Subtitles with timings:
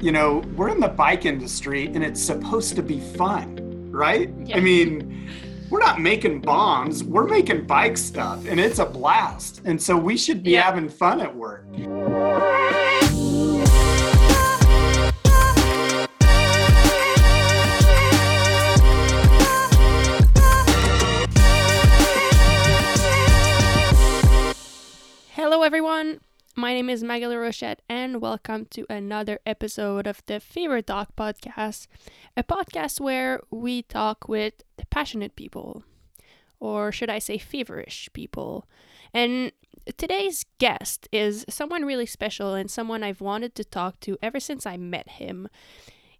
[0.00, 4.30] you know, we're in the bike industry and it's supposed to be fun, right?
[4.44, 4.56] Yeah.
[4.56, 5.30] I mean,
[5.70, 9.62] we're not making bombs, we're making bike stuff and it's a blast.
[9.64, 10.62] And so we should be Yeah.
[10.62, 11.64] having fun at work.
[26.56, 31.88] My name is Magalie Rochette, and welcome to another episode of the Fever Talk podcast,
[32.36, 35.82] a podcast where we talk with passionate people,
[36.60, 38.68] or should I say, feverish people.
[39.12, 39.50] And
[39.96, 44.64] today's guest is someone really special and someone I've wanted to talk to ever since
[44.64, 45.48] I met him.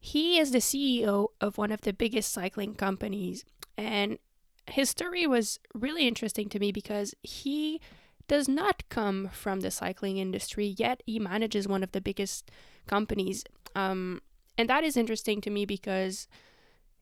[0.00, 3.44] He is the CEO of one of the biggest cycling companies,
[3.78, 4.18] and
[4.66, 7.80] his story was really interesting to me because he
[8.28, 12.50] does not come from the cycling industry, yet he manages one of the biggest
[12.86, 13.44] companies.
[13.74, 14.22] Um,
[14.56, 16.28] and that is interesting to me because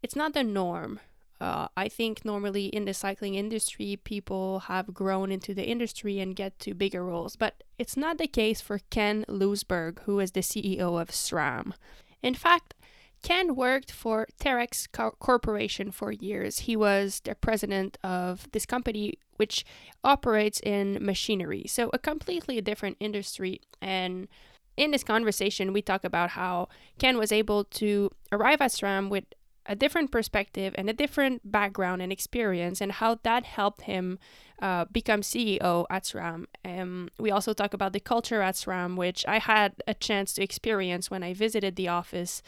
[0.03, 1.01] it's not the norm.
[1.41, 6.37] Uh, I think normally in the cycling industry, people have grown into the industry and
[6.37, 10.41] get to bigger roles, but it's not the case for Ken Lousberg, who is the
[10.41, 11.73] CEO of SRAM.
[12.23, 12.75] In fact,
[13.23, 16.61] Ken worked for Terex Co- Corporation for years.
[16.61, 19.65] He was the president of this company, which
[20.03, 21.65] operates in machinery.
[21.69, 23.61] So, a completely different industry.
[23.81, 24.29] And
[24.77, 29.25] in this conversation, we talk about how Ken was able to arrive at SRAM with
[29.67, 34.19] a different perspective and a different background and experience, and how that helped him
[34.61, 36.47] uh, become CEO at SRAM.
[36.65, 40.43] Um, we also talk about the culture at SRAM, which I had a chance to
[40.43, 42.43] experience when I visited the office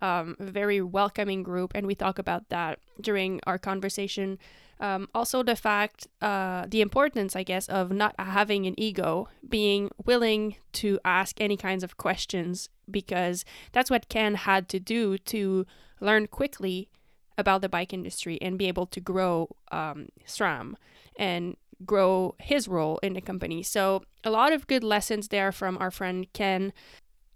[0.00, 4.38] um, very welcoming group, and we talk about that during our conversation.
[4.80, 9.90] Um, also, the fact, uh, the importance, I guess, of not having an ego, being
[10.06, 15.66] willing to ask any kinds of questions, because that's what Ken had to do to
[16.00, 16.88] learn quickly
[17.36, 20.74] about the bike industry and be able to grow um, SRAM
[21.16, 23.62] and grow his role in the company.
[23.62, 26.72] So, a lot of good lessons there from our friend Ken.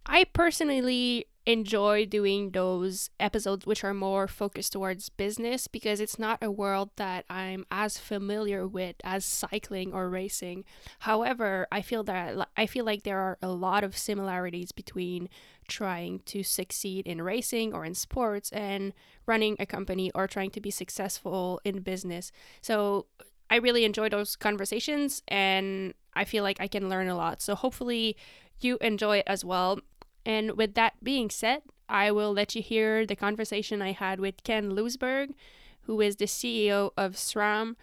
[0.07, 6.43] I personally enjoy doing those episodes which are more focused towards business because it's not
[6.43, 10.65] a world that I'm as familiar with as cycling or racing.
[11.01, 15.29] However, I feel that I feel like there are a lot of similarities between
[15.69, 18.95] trying to succeed in racing or in sports and
[19.27, 22.33] running a company or trying to be successful in business.
[22.63, 23.07] So,
[23.51, 27.43] I really enjoy those conversations and I feel like I can learn a lot.
[27.43, 28.17] So, hopefully,
[28.61, 29.79] you enjoy it as well.
[30.27, 34.43] And with that being said, I will let you hear the conversation I had with
[34.43, 35.35] Ken Lousberg,
[35.83, 37.77] who is the CEO of SRAM.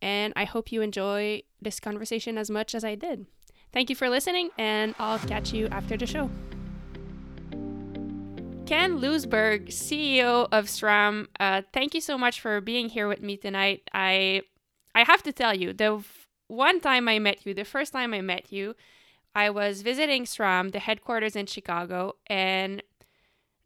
[0.00, 3.26] And I hope you enjoy this conversation as much as I did.
[3.72, 6.30] Thank you for listening, and I'll catch you after the show.
[8.66, 13.36] Ken Lousberg, CEO of SRAM, uh, thank you so much for being here with me
[13.36, 13.82] tonight.
[13.92, 14.42] I
[14.94, 16.02] I have to tell you, the
[16.48, 18.74] one time I met you, the first time I met you,
[19.34, 22.82] I was visiting SRAM, the headquarters in Chicago, and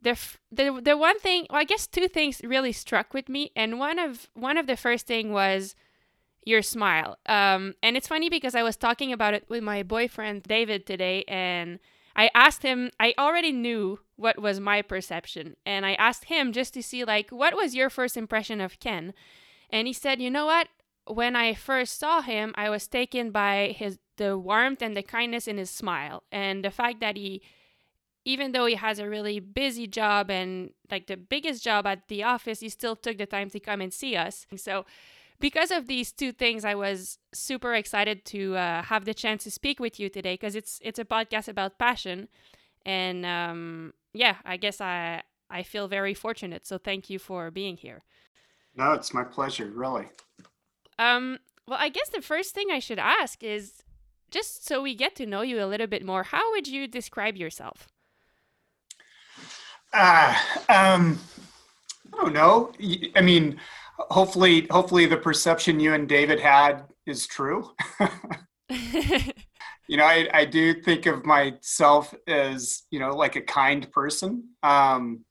[0.03, 0.19] the
[0.53, 3.99] the the one thing, well, I guess two things really struck with me, and one
[3.99, 5.75] of one of the first thing was
[6.45, 7.17] your smile.
[7.27, 11.25] Um, and it's funny because I was talking about it with my boyfriend David today,
[11.27, 11.79] and
[12.15, 12.91] I asked him.
[13.01, 17.31] I already knew what was my perception, and I asked him just to see like
[17.31, 19.15] what was your first impression of Ken,
[19.71, 20.69] and he said, you know what.
[21.07, 25.49] When I first saw him, I was taken by his the warmth and the kindness
[25.49, 26.23] in his smile.
[26.33, 27.43] And the fact that he
[28.25, 32.23] even though he has a really busy job and like the biggest job at the
[32.23, 34.47] office he still took the time to come and see us.
[34.57, 34.87] So
[35.41, 39.51] because of these two things i was super excited to uh, have the chance to
[39.51, 42.29] speak with you today because it's it's a podcast about passion.
[42.87, 46.67] And um, yeah i guess i i feel very fortunate.
[46.67, 48.03] So thank you for being here.
[48.77, 50.07] No, it's my pleasure, really.
[50.99, 51.39] um,
[51.69, 53.84] well i guess the first thing i should ask is
[54.31, 57.37] just so we get to know you a little bit more, how would you describe
[57.37, 57.89] yourself?
[59.93, 60.37] Uh,
[60.69, 61.19] um,
[62.13, 62.72] I don't know.
[63.15, 63.59] I mean,
[63.98, 67.71] hopefully, hopefully the perception you and David had is true.
[68.69, 74.48] you know, I, I do think of myself as, you know, like a kind person,
[74.63, 75.25] um,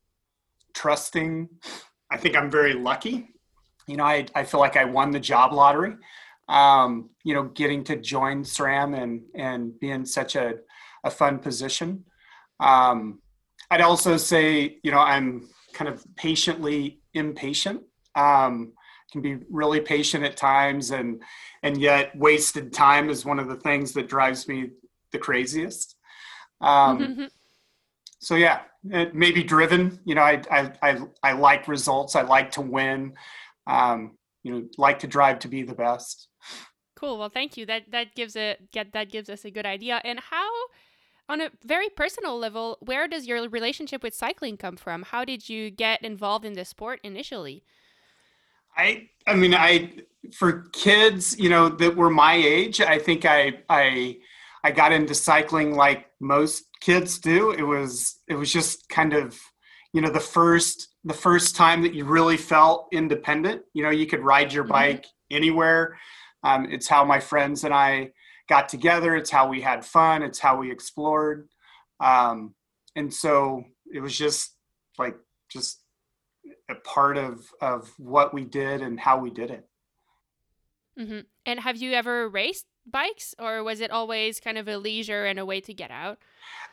[0.74, 1.50] trusting.
[2.10, 3.30] I think I'm very lucky.
[3.88, 5.96] You know, I, I feel like I won the job lottery.
[6.48, 10.56] Um, you know, getting to join SRAM and and be in such a,
[11.04, 12.06] a fun position.
[12.60, 13.20] Um,
[13.72, 17.82] I'd also say, you know, I'm kind of patiently impatient.
[18.16, 18.74] Um,
[19.12, 21.24] can be really patient at times, and
[21.62, 24.72] and yet wasted time is one of the things that drives me
[25.12, 25.96] the craziest.
[26.62, 27.30] Um,
[28.20, 30.00] so yeah, it may be driven.
[30.04, 32.16] You know, I I I, I like results.
[32.16, 33.14] I like to win.
[33.68, 36.28] Um, you know, like to drive to be the best.
[37.04, 37.18] Cool.
[37.18, 37.66] Well, thank you.
[37.66, 40.00] That that gives a get that gives us a good idea.
[40.06, 40.50] And how,
[41.28, 45.02] on a very personal level, where does your relationship with cycling come from?
[45.02, 47.62] How did you get involved in the sport initially?
[48.78, 49.92] I I mean I
[50.32, 54.20] for kids, you know, that were my age, I think I I
[54.64, 57.52] I got into cycling like most kids do.
[57.52, 59.38] It was it was just kind of,
[59.92, 63.64] you know, the first the first time that you really felt independent.
[63.74, 64.72] You know, you could ride your mm-hmm.
[64.72, 65.36] bike mm-hmm.
[65.36, 65.98] anywhere.
[66.44, 68.12] Um, it's how my friends and I
[68.50, 69.16] got together.
[69.16, 70.24] It's how we had fun.
[70.24, 71.48] It's how we explored.
[72.00, 72.54] Um,
[72.96, 73.64] and so
[73.94, 74.56] it was just
[74.98, 75.16] like
[75.50, 75.82] just
[76.70, 79.68] a part of of what we did and how we did it.
[81.00, 81.20] Mm-hmm.
[81.46, 85.40] And have you ever raced bikes, or was it always kind of a leisure and
[85.40, 86.20] a way to get out?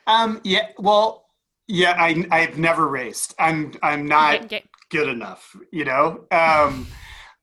[0.06, 1.26] Um, yeah, well,
[1.66, 3.34] yeah, I I've never raced.
[3.38, 4.64] I'm I'm not get...
[4.90, 5.56] good enough.
[5.72, 6.86] You know, um,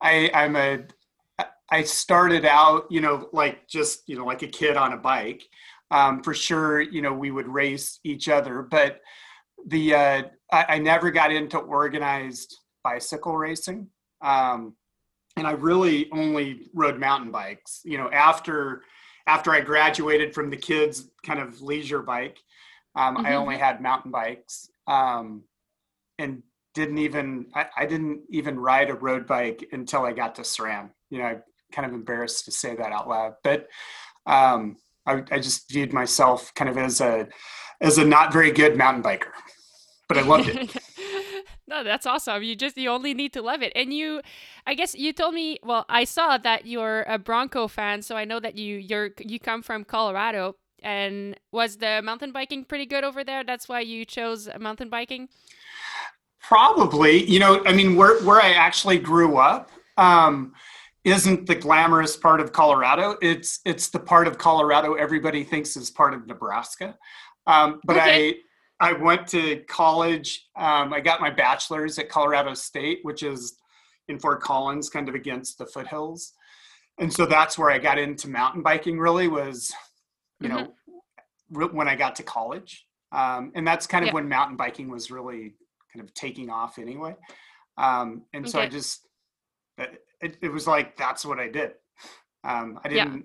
[0.00, 0.84] I I'm a
[1.70, 5.42] I started out, you know, like just you know like a kid on a bike.
[5.90, 9.00] Um, for sure, you know, we would race each other, but
[9.66, 10.22] the uh,
[10.52, 13.88] I, I never got into organized bicycle racing.
[14.20, 14.74] Um,
[15.36, 17.80] and I really only rode mountain bikes.
[17.84, 18.82] You know, after
[19.26, 22.38] after I graduated from the kids kind of leisure bike,
[22.96, 23.26] um, mm-hmm.
[23.26, 25.44] I only had mountain bikes, um,
[26.18, 26.42] and
[26.74, 30.90] didn't even I, I, didn't even ride a road bike until I got to SRAM.
[31.10, 31.42] You know, I'm
[31.72, 33.68] kind of embarrassed to say that out loud, but
[34.26, 34.76] um,
[35.06, 37.28] I, I just viewed myself kind of as a
[37.80, 39.32] as a not very good mountain biker,
[40.08, 40.76] but I loved it.
[41.68, 42.42] No, that's awesome.
[42.42, 43.72] You just you only need to love it.
[43.76, 44.22] And you
[44.66, 48.24] I guess you told me, well, I saw that you're a Bronco fan, so I
[48.24, 53.04] know that you you're you come from Colorado and was the mountain biking pretty good
[53.04, 53.44] over there?
[53.44, 55.28] That's why you chose mountain biking?
[56.40, 57.24] Probably.
[57.24, 60.54] You know, I mean, where where I actually grew up um
[61.04, 63.16] isn't the glamorous part of Colorado.
[63.22, 66.96] It's it's the part of Colorado everybody thinks is part of Nebraska.
[67.46, 68.34] Um, but okay.
[68.80, 70.46] I I went to college.
[70.56, 73.56] Um, I got my bachelor's at Colorado State, which is
[74.08, 76.32] in Fort Collins, kind of against the foothills.
[76.98, 78.98] And so that's where I got into mountain biking.
[78.98, 79.72] Really was,
[80.40, 80.56] you mm-hmm.
[80.58, 80.74] know,
[81.50, 84.14] re- when I got to college, um, and that's kind of yeah.
[84.14, 85.54] when mountain biking was really
[85.92, 87.14] kind of taking off anyway.
[87.76, 88.50] Um, and okay.
[88.50, 89.06] so I just,
[90.20, 91.72] it, it, was like that's what I did.
[92.44, 93.22] Um, I didn't, yeah.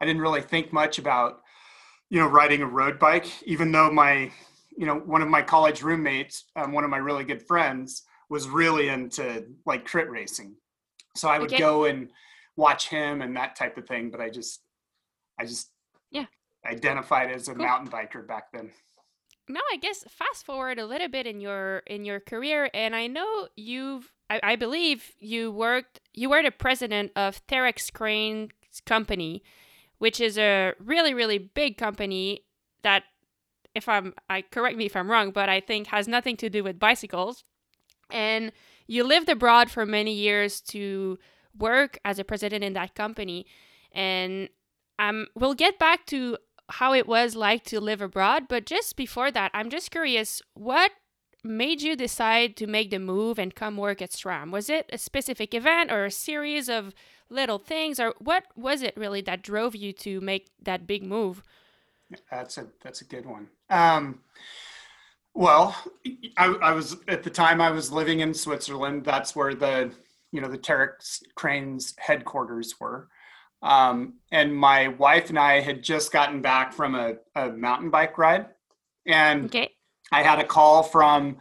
[0.00, 1.40] I didn't really think much about,
[2.10, 4.30] you know, riding a road bike, even though my
[4.78, 8.48] you know, one of my college roommates, um, one of my really good friends, was
[8.48, 10.54] really into like crit racing.
[11.16, 11.58] So I would okay.
[11.58, 12.10] go and
[12.56, 14.08] watch him and that type of thing.
[14.08, 14.60] But I just,
[15.38, 15.72] I just,
[16.12, 16.26] yeah,
[16.64, 17.64] identified as a cool.
[17.64, 18.70] mountain biker back then.
[19.48, 23.08] Now I guess fast forward a little bit in your in your career, and I
[23.08, 28.50] know you've, I, I believe you worked, you were the president of Terex Crane
[28.84, 29.42] Company,
[29.98, 32.44] which is a really really big company
[32.82, 33.04] that
[33.74, 36.64] if I'm, I correct me if I'm wrong, but I think has nothing to do
[36.64, 37.44] with bicycles.
[38.10, 38.52] And
[38.86, 41.18] you lived abroad for many years to
[41.56, 43.46] work as a president in that company.
[43.92, 44.48] And
[44.98, 46.38] um, we'll get back to
[46.70, 48.44] how it was like to live abroad.
[48.48, 50.90] But just before that, I'm just curious what
[51.44, 54.50] made you decide to make the move and come work at SRAM?
[54.50, 56.94] Was it a specific event or a series of
[57.30, 61.42] little things, or what was it really that drove you to make that big move?
[62.30, 63.48] That's a that's a good one.
[63.70, 64.20] Um,
[65.34, 65.76] well,
[66.36, 69.04] I, I, was at the time I was living in Switzerland.
[69.04, 69.92] That's where the
[70.32, 73.08] you know the Terex Cranes headquarters were.
[73.62, 78.16] Um, and my wife and I had just gotten back from a, a mountain bike
[78.16, 78.46] ride,
[79.06, 79.70] and okay.
[80.12, 81.38] I had a call from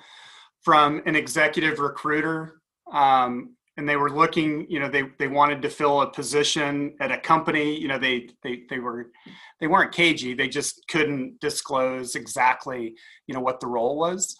[0.61, 5.69] from an executive recruiter um, and they were looking you know they they wanted to
[5.69, 9.11] fill a position at a company you know they they they were
[9.59, 12.95] they weren't cagey they just couldn't disclose exactly
[13.27, 14.35] you know what the role was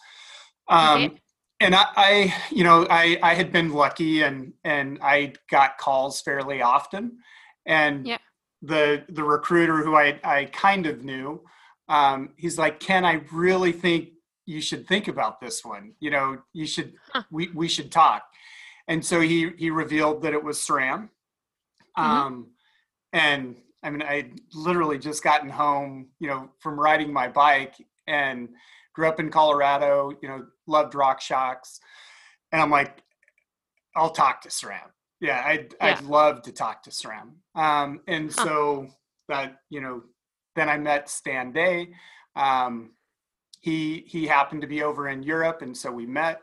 [0.68, 1.20] um okay.
[1.60, 6.20] and I, I you know i i had been lucky and and i got calls
[6.20, 7.18] fairly often
[7.64, 8.18] and yeah.
[8.60, 11.42] the the recruiter who i i kind of knew
[11.88, 14.10] um he's like ken i really think
[14.48, 17.22] you should think about this one you know you should huh.
[17.30, 18.22] we we should talk
[18.88, 21.10] and so he he revealed that it was SRAM.
[21.96, 22.02] Mm-hmm.
[22.02, 22.46] Um,
[23.12, 27.74] and I mean, I literally just gotten home, you know, from riding my bike
[28.06, 28.48] and
[28.94, 30.12] grew up in Colorado.
[30.22, 31.78] You know, loved RockShox.
[32.50, 33.02] and I'm like,
[33.94, 34.90] I'll talk to SRAM.
[35.20, 35.86] Yeah, I'd yeah.
[35.86, 37.32] I'd love to talk to SRAM.
[37.54, 38.44] Um, and huh.
[38.44, 38.88] so
[39.28, 40.02] that you know,
[40.56, 41.88] then I met Stan Day.
[42.36, 42.92] Um,
[43.60, 46.42] he he happened to be over in Europe, and so we met.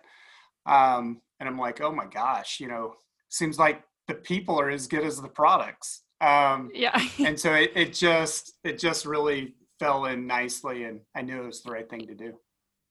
[0.66, 2.96] Um, and I'm like, oh my gosh, you know,
[3.30, 6.04] seems like the people are as good as the products.
[6.22, 7.00] Um, yeah.
[7.20, 11.46] and so it, it just it just really fell in nicely, and I knew it
[11.46, 12.34] was the right thing to do.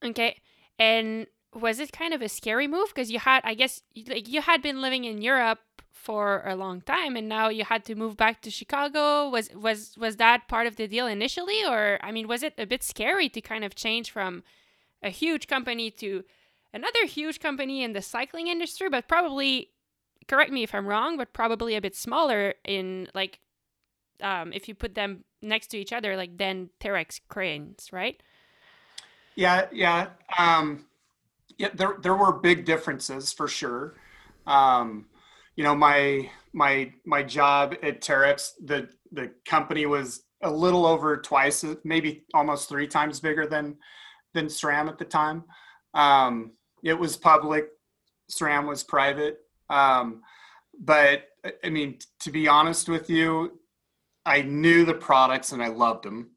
[0.04, 0.36] Okay,
[0.78, 4.42] and was it kind of a scary move because you had, I guess, like you
[4.42, 5.60] had been living in Europe
[5.94, 9.28] for a long time and now you had to move back to Chicago.
[9.30, 11.64] Was was was that part of the deal initially?
[11.64, 14.42] Or I mean was it a bit scary to kind of change from
[15.02, 16.24] a huge company to
[16.74, 18.90] another huge company in the cycling industry?
[18.90, 19.70] But probably
[20.26, 23.38] correct me if I'm wrong but probably a bit smaller in like
[24.20, 28.20] um, if you put them next to each other like then Terex cranes right?
[29.36, 30.86] Yeah yeah um
[31.56, 33.94] yeah there there were big differences for sure.
[34.46, 35.06] Um
[35.56, 41.16] you know my my my job at Terex, the the company was a little over
[41.16, 43.76] twice, maybe almost three times bigger than
[44.34, 45.44] than SRAM at the time.
[45.94, 47.68] Um, it was public,
[48.30, 49.38] SRAM was private.
[49.70, 50.22] Um,
[50.78, 51.24] but
[51.64, 53.60] I mean, to be honest with you,
[54.26, 56.30] I knew the products and I loved them.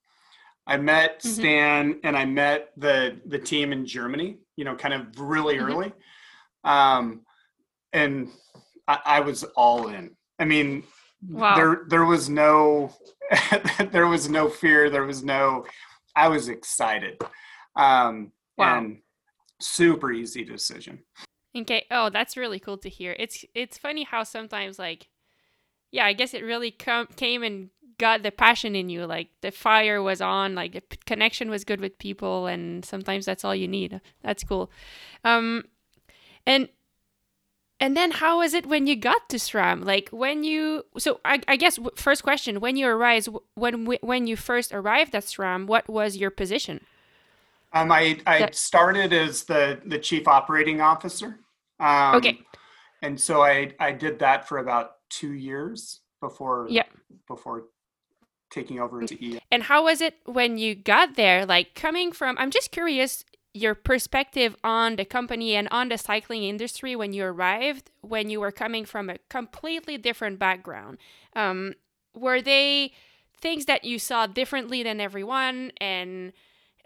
[0.65, 1.29] I met mm-hmm.
[1.29, 5.71] Stan and I met the the team in Germany, you know, kind of really mm-hmm.
[5.71, 5.93] early.
[6.63, 7.21] Um,
[7.93, 8.29] and
[8.87, 10.11] I, I was all in.
[10.39, 10.83] I mean,
[11.27, 11.55] wow.
[11.55, 12.93] there there was no
[13.91, 14.89] there was no fear.
[14.89, 15.65] There was no.
[16.15, 17.21] I was excited.
[17.75, 18.77] Um, wow.
[18.77, 18.99] And
[19.59, 20.99] super easy decision.
[21.55, 21.85] Okay.
[21.91, 23.15] Oh, that's really cool to hear.
[23.17, 25.07] It's it's funny how sometimes like,
[25.91, 29.05] yeah, I guess it really com- came and got the passion in you.
[29.05, 30.55] Like the fire was on.
[30.55, 33.99] Like the p- connection was good with people, and sometimes that's all you need.
[34.23, 34.71] That's cool.
[35.23, 35.65] Um,
[36.45, 36.69] and
[37.79, 39.85] and then how was it when you got to SRAM?
[39.85, 44.35] Like when you so I, I guess first question when you arrived when when you
[44.35, 46.81] first arrived at SRAM, what was your position?
[47.73, 51.39] Um, I I started as the the chief operating officer.
[51.79, 52.39] Um, okay.
[53.01, 56.85] And so I I did that for about two years before yeah
[57.27, 57.65] before
[58.49, 59.39] taking over as CEO.
[59.51, 61.45] And how was it when you got there?
[61.45, 63.23] Like coming from I'm just curious
[63.57, 68.39] your perspective on the company and on the cycling industry when you arrived, when you
[68.39, 70.97] were coming from a completely different background.
[71.35, 71.73] Um,
[72.13, 72.93] were they
[73.39, 76.33] things that you saw differently than everyone, and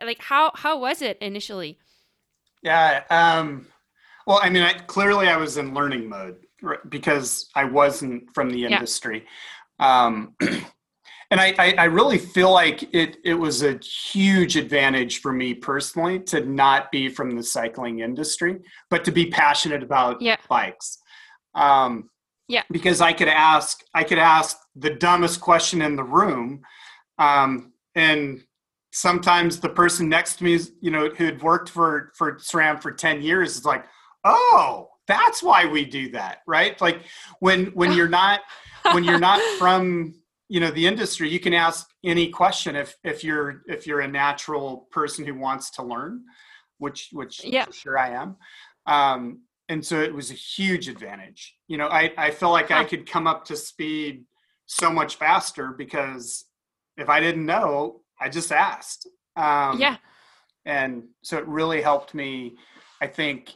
[0.04, 1.78] like how how was it initially?
[2.62, 3.04] Yeah.
[3.10, 3.68] Um,
[4.26, 6.38] well, I mean, I, clearly I was in learning mode
[6.90, 9.26] because I wasn't from the industry.
[9.80, 10.06] Yeah.
[10.06, 10.36] Um,
[11.32, 15.54] and I, I, I really feel like it it was a huge advantage for me
[15.54, 18.60] personally to not be from the cycling industry,
[18.90, 20.36] but to be passionate about yeah.
[20.50, 21.00] bikes.
[21.56, 22.10] Um,
[22.50, 26.64] yeah, because I could ask I could ask the dumbest question in the room,
[27.18, 28.44] um, and
[28.92, 32.92] sometimes the person next to me, you know, who had worked for for SRAM for
[32.92, 33.86] ten years, is like,
[34.26, 36.80] oh, that's why we do that, right?
[36.82, 37.04] Like
[37.40, 38.42] when when you're not
[38.92, 40.16] when you're not from
[40.52, 44.08] you know the industry you can ask any question if if you're if you're a
[44.08, 46.26] natural person who wants to learn
[46.78, 47.66] which which yeah.
[47.72, 48.36] sure i am.
[48.86, 51.56] Um, and so it was a huge advantage.
[51.70, 54.26] You know i i feel like i could come up to speed
[54.66, 56.44] so much faster because
[56.98, 59.08] if i didn't know i just asked.
[59.38, 59.96] Um, yeah.
[60.66, 62.58] and so it really helped me
[63.02, 63.56] i think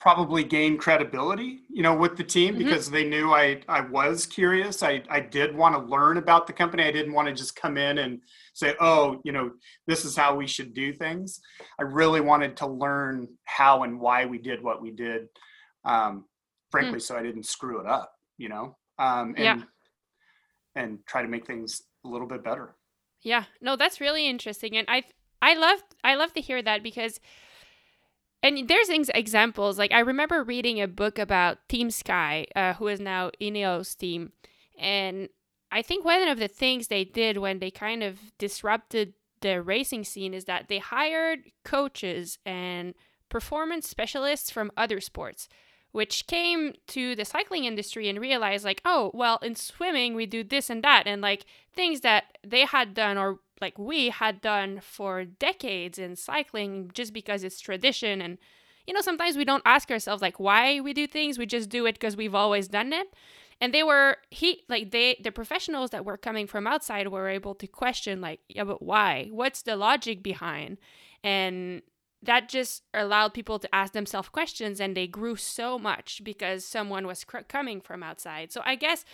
[0.00, 2.64] probably gain credibility, you know, with the team mm-hmm.
[2.64, 4.82] because they knew I I was curious.
[4.82, 6.84] I I did want to learn about the company.
[6.84, 8.20] I didn't want to just come in and
[8.54, 9.50] say, "Oh, you know,
[9.86, 11.40] this is how we should do things."
[11.78, 15.28] I really wanted to learn how and why we did what we did.
[15.84, 16.26] Um,
[16.70, 17.02] frankly, mm.
[17.02, 18.76] so I didn't screw it up, you know.
[18.98, 19.62] Um, and, yeah.
[20.74, 22.76] And try to make things a little bit better.
[23.22, 23.44] Yeah.
[23.60, 25.02] No, that's really interesting, and I
[25.42, 27.18] I love I love to hear that because
[28.42, 33.00] and there's examples like i remember reading a book about team sky uh, who is
[33.00, 34.32] now ineos team.
[34.78, 35.28] And
[35.70, 40.04] i think one of the things they did when they kind of disrupted the racing
[40.04, 42.94] scene is that they hired coaches and
[43.28, 45.48] performance specialists from other sports
[45.90, 50.42] which came to the cycling industry and realized like oh well in swimming we do
[50.44, 54.80] this and that and like things that they had done or like we had done
[54.80, 58.20] for decades in cycling just because it's tradition.
[58.20, 58.38] And
[58.86, 61.84] you know sometimes we don't ask ourselves like why we do things we just do
[61.86, 63.08] it because we've always done it.
[63.60, 67.54] And they were he like they the professionals that were coming from outside were able
[67.56, 69.28] to question like yeah but why?
[69.30, 70.78] What's the logic behind?
[71.24, 71.82] And
[72.22, 77.06] that just allowed people to ask themselves questions and they grew so much because someone
[77.06, 78.52] was cr- coming from outside.
[78.52, 79.04] So i guess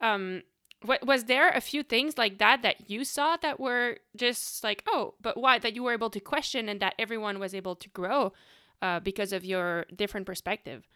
[0.00, 0.42] um
[0.84, 4.82] what was there a few things like that that you saw that were just like
[4.86, 7.88] oh but why that you were able to question and that everyone was able to
[7.90, 8.32] grow
[8.82, 10.86] uh, because of your different perspective?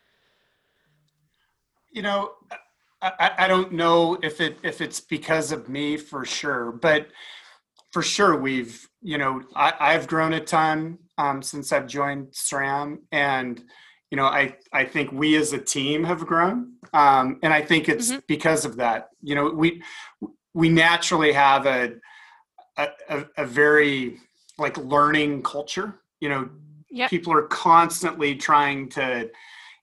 [1.90, 2.32] You know
[3.00, 7.08] I, I don't know if it if it's because of me for sure but
[7.92, 12.98] for sure we've you know I, i've grown a ton um, since i've joined sram
[13.10, 13.62] and
[14.10, 17.88] you know i i think we as a team have grown um, and i think
[17.88, 18.20] it's mm-hmm.
[18.26, 19.82] because of that you know we
[20.54, 21.94] we naturally have a
[22.76, 24.18] a, a very
[24.58, 26.48] like learning culture you know
[26.90, 27.10] yep.
[27.10, 29.28] people are constantly trying to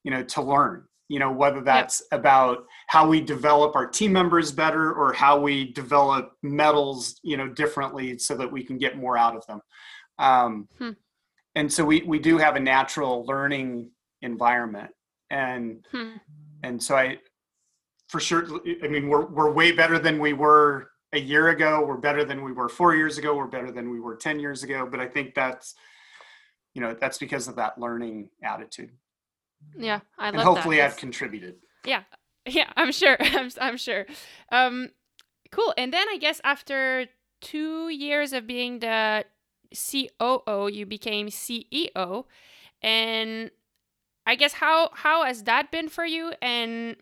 [0.03, 2.19] you know to learn you know whether that's yep.
[2.19, 7.47] about how we develop our team members better or how we develop metals you know
[7.47, 9.61] differently so that we can get more out of them
[10.17, 10.91] um, hmm.
[11.55, 13.89] and so we we do have a natural learning
[14.25, 14.91] environment.
[15.29, 16.17] And hmm.
[16.63, 17.17] and so i
[18.07, 18.47] for sure
[18.83, 21.83] i mean we're we're way better than we were a year ago.
[21.85, 23.35] We're better than we were 4 years ago.
[23.35, 24.87] We're better than we were 10 years ago.
[24.89, 25.75] But i think that's
[26.73, 28.91] you know that's because of that learning attitude.
[29.77, 30.91] Yeah i and hopefully that.
[30.91, 31.55] i've contributed.
[31.85, 32.03] Yeah.
[32.47, 33.17] Yeah i'm sure.
[33.19, 34.05] I'm, I'm sure.
[34.51, 34.89] Um
[35.51, 35.73] cool.
[35.77, 37.07] And then i guess after
[37.41, 39.25] two years of being the
[39.75, 42.25] coo you became ceo
[42.81, 43.51] and
[44.25, 46.33] I guess how how has that been for you?
[46.41, 46.95] And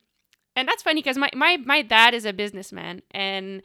[0.56, 3.62] and that's funny because my, my my dad is a businessman and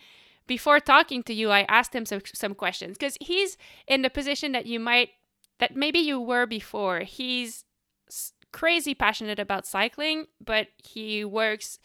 [0.48, 4.52] before talking to you, I asked him some some questions because he's in the position
[4.52, 5.10] that you might
[5.60, 7.00] that maybe you were before.
[7.00, 7.64] He's
[8.52, 11.78] crazy passionate about cycling, but he works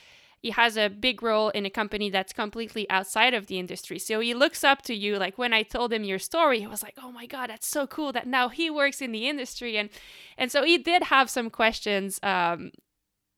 [0.44, 3.98] he has a big role in a company that's completely outside of the industry.
[3.98, 5.18] So he looks up to you.
[5.18, 7.88] Like when I told him your story, he was like, "Oh my god, that's so
[7.88, 9.90] cool that now he works in the industry." And
[10.38, 12.72] and so he did have some questions um,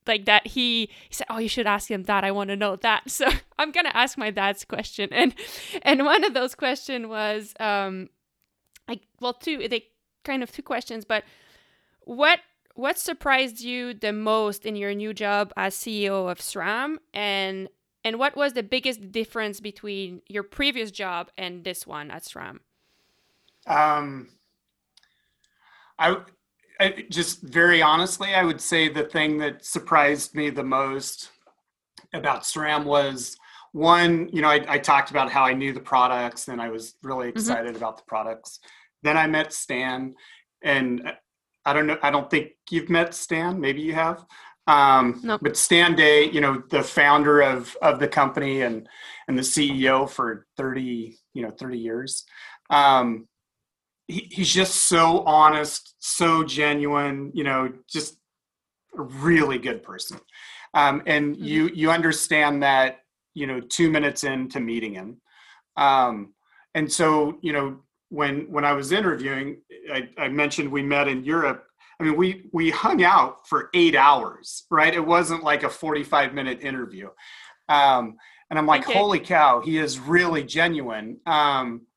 [0.08, 2.76] like that he, he said oh you should ask him that i want to know
[2.76, 5.34] that so i'm gonna ask my dad's question and
[5.82, 8.08] and one of those questions was um
[8.88, 9.86] like well two they
[10.24, 11.24] kind of two questions but
[12.02, 12.40] what
[12.76, 17.70] what surprised you the most in your new job as CEO of SRAM and
[18.04, 22.60] and what was the biggest difference between your previous job and this one at SRAM?
[23.66, 24.28] Um,
[25.98, 26.18] I,
[26.80, 31.32] I just very honestly, I would say the thing that surprised me the most
[32.14, 33.36] about SRAM was
[33.72, 36.96] one, you know, I, I, talked about how I knew the products and I was
[37.02, 37.38] really mm-hmm.
[37.38, 37.78] excited mm-hmm.
[37.78, 38.60] about the products.
[39.02, 40.14] Then I met Stan,
[40.62, 41.12] and
[41.66, 41.98] I don't know.
[42.02, 43.60] I don't think you've met Stan.
[43.60, 44.26] Maybe you have.
[44.68, 45.38] Um, no.
[45.40, 48.88] But Stan Day, you know, the founder of of the company and
[49.28, 52.24] and the CEO for thirty, you know, thirty years.
[52.70, 53.28] Um,
[54.08, 57.32] he, he's just so honest, so genuine.
[57.34, 58.18] You know, just
[58.98, 60.20] a really good person.
[60.74, 61.44] Um, and mm-hmm.
[61.44, 63.00] you you understand that
[63.34, 65.22] you know two minutes into meeting him.
[65.78, 66.34] Um,
[66.74, 71.24] and so you know when when I was interviewing, I, I, mentioned we met in
[71.24, 71.66] Europe.
[72.00, 74.94] I mean, we we hung out for eight hours, right?
[74.94, 77.10] It wasn't like a forty-five minute interview.
[77.70, 78.18] Um,
[78.50, 78.98] and I'm like, okay.
[78.98, 81.18] holy cow, he is really genuine.
[81.26, 81.88] Um,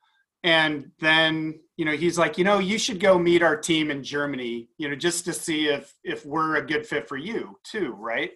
[0.45, 4.03] and then you know he's like, you know, you should go meet our team in
[4.03, 7.93] Germany, you know, just to see if if we're a good fit for you too,
[7.93, 8.31] right?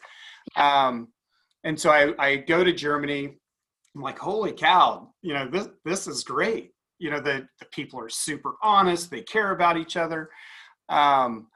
[0.57, 1.09] Um,
[1.65, 3.39] and so I, I go to Germany.
[3.95, 7.99] I'm like, holy cow, you know, this this is great you know the, the people
[7.99, 10.31] are super honest they care about each other.
[10.89, 11.49] Um,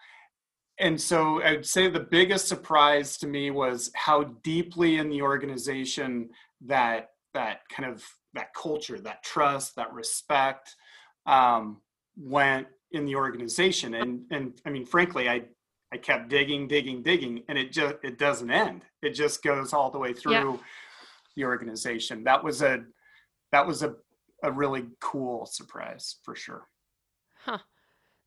[0.78, 6.28] and so i'd say the biggest surprise to me was how deeply in the organization
[6.60, 8.04] that that kind of
[8.34, 10.74] that culture that trust that respect
[11.24, 11.80] um,
[12.16, 13.94] went in the organization.
[13.94, 15.42] And and i mean frankly i
[15.92, 18.82] i kept digging digging digging and it just it doesn't end.
[19.02, 20.56] It just goes all the way through yeah.
[21.36, 22.24] the organization.
[22.24, 22.84] That was a
[23.52, 23.94] that was a
[24.42, 26.68] a really cool surprise for sure.
[27.44, 27.58] Huh.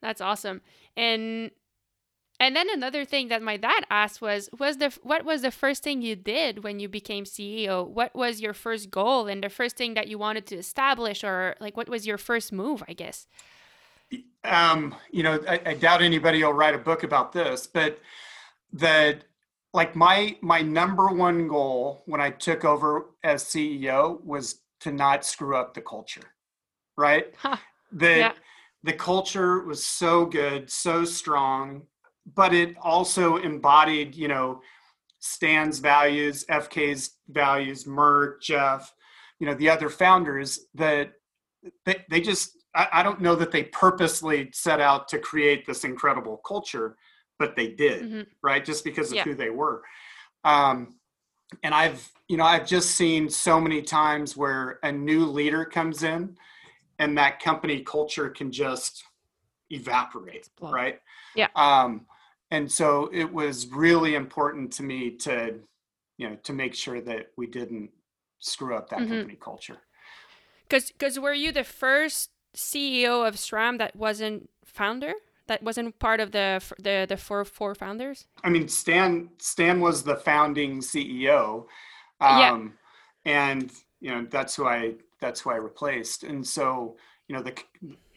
[0.02, 0.62] That's awesome.
[0.95, 1.52] And
[2.41, 5.84] and then another thing that my dad asked was was the what was the first
[5.84, 7.86] thing you did when you became CEO?
[7.86, 11.56] What was your first goal and the first thing that you wanted to establish or
[11.60, 13.28] like what was your first move, I guess?
[14.45, 18.00] Um, you know, I, I doubt anybody will write a book about this, but
[18.72, 19.26] that
[19.74, 25.25] like my my number one goal when I took over as CEO was to not
[25.25, 26.33] screw up the culture,
[26.97, 27.33] right?
[27.37, 27.57] Huh.
[27.91, 28.33] The yeah.
[28.83, 31.83] the culture was so good, so strong,
[32.35, 34.61] but it also embodied, you know,
[35.19, 38.93] Stan's values, FK's values, Mert, Jeff,
[39.39, 41.11] you know, the other founders that
[41.85, 45.83] they, they just I, I don't know that they purposely set out to create this
[45.83, 46.95] incredible culture,
[47.37, 48.21] but they did, mm-hmm.
[48.43, 48.63] right?
[48.63, 49.23] Just because of yeah.
[49.23, 49.81] who they were.
[50.43, 50.98] Um,
[51.63, 56.03] and I've you know I've just seen so many times where a new leader comes
[56.03, 56.38] in,
[56.99, 59.03] and that company culture can just
[59.69, 60.99] evaporate, right?
[61.35, 61.47] Yeah.
[61.55, 62.05] Um,
[62.51, 65.59] and so it was really important to me to
[66.17, 67.91] you know to make sure that we didn't
[68.39, 69.09] screw up that Mhm.
[69.09, 69.77] company culture.
[70.63, 75.13] Because because were you the first CEO of SRAM that wasn't founder?
[75.49, 78.27] That wasn't part of the the the four four founders?
[78.43, 81.65] I mean, Stan Stan was the founding CEO,
[82.21, 82.67] um, Yeah.
[83.25, 86.23] and you know that's who I that's who I replaced.
[86.23, 87.53] And so you know the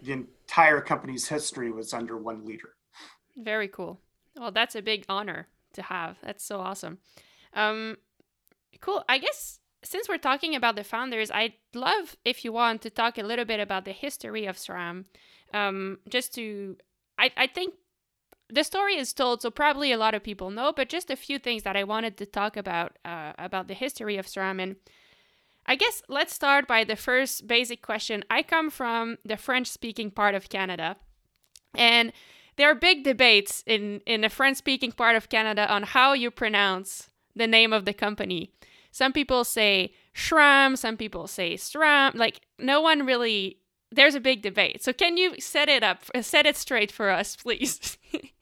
[0.02, 2.70] the entire company's history was under one leader.
[3.36, 3.98] Very cool.
[4.36, 6.18] Well, that's a big honor to have.
[6.22, 6.98] That's so awesome.
[7.54, 7.96] Um,
[8.80, 9.04] cool.
[9.08, 13.16] I guess since we're talking about the founders, I'd love if you want to talk
[13.18, 15.06] a little bit about the history of SRAM.
[15.54, 16.76] Um, just to,
[17.22, 17.74] I, I think
[18.48, 21.38] the story is told, so probably a lot of people know, but just a few
[21.38, 24.60] things that I wanted to talk about uh, about the history of SRAM.
[24.60, 24.76] And
[25.64, 28.24] I guess let's start by the first basic question.
[28.28, 30.96] I come from the French speaking part of Canada,
[31.74, 32.12] and
[32.56, 36.30] there are big debates in, in the French speaking part of Canada on how you
[36.30, 38.52] pronounce the name of the company.
[38.90, 42.14] Some people say SRAM, some people say SRAM.
[42.14, 43.61] Like, no one really,
[43.92, 44.82] there's a big debate.
[44.82, 47.98] So, can you set it up, set it straight for us, please?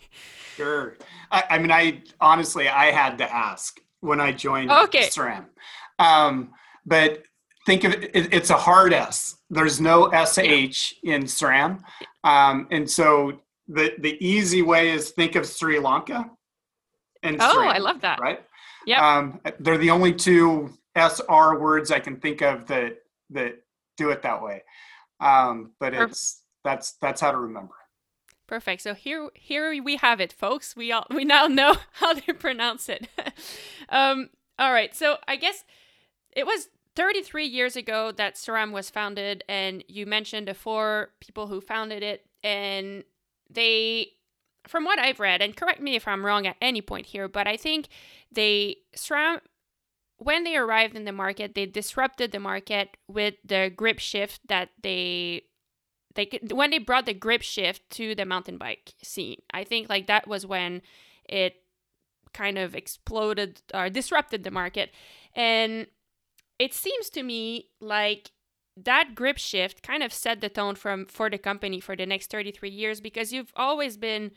[0.57, 0.97] Sure.
[1.31, 5.07] I, I mean, I honestly I had to ask when I joined Okay.
[5.09, 5.47] SRAM,
[5.99, 6.51] um,
[6.85, 7.23] but
[7.65, 9.37] think of it, it, it's a hard S.
[9.49, 11.81] There's no sh in SRAM,
[12.25, 16.29] um, and so the the easy way is think of Sri Lanka.
[17.23, 18.21] And oh, SRAM, I love that.
[18.21, 18.41] right.
[18.87, 19.19] Yeah.
[19.19, 22.99] Um, they're the only two SR words I can think of that
[23.31, 23.63] that
[23.97, 24.63] do it that way.
[25.20, 26.12] Um, but Perfect.
[26.12, 27.74] it's that's that's how to remember.
[28.46, 28.83] Perfect.
[28.83, 30.74] So here, here we have it, folks.
[30.74, 33.09] We all we now know how to pronounce it.
[33.88, 34.94] um, all right.
[34.94, 35.64] So I guess
[36.33, 41.46] it was 33 years ago that Saram was founded, and you mentioned the four people
[41.46, 43.04] who founded it, and
[43.48, 44.09] they,
[44.66, 47.46] from what I've read, and correct me if I'm wrong at any point here, but
[47.46, 47.88] I think
[48.33, 49.40] they Saram.
[50.22, 54.68] When they arrived in the market, they disrupted the market with the grip shift that
[54.83, 55.44] they
[56.14, 59.40] they when they brought the grip shift to the mountain bike scene.
[59.50, 60.83] I think like that was when
[61.26, 61.54] it
[62.35, 64.90] kind of exploded or disrupted the market.
[65.35, 65.87] And
[66.59, 68.30] it seems to me like
[68.76, 72.30] that grip shift kind of set the tone from for the company for the next
[72.30, 74.33] 33 years because you've always been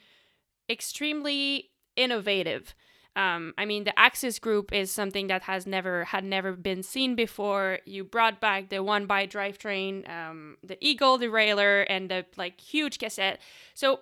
[0.70, 2.74] extremely innovative
[3.16, 7.16] um, I mean, the AXS Group is something that has never had never been seen
[7.16, 7.80] before.
[7.86, 12.98] You brought back the one by drivetrain, um, the Eagle derailleur, and the like huge
[12.98, 13.40] cassette.
[13.76, 14.00] So,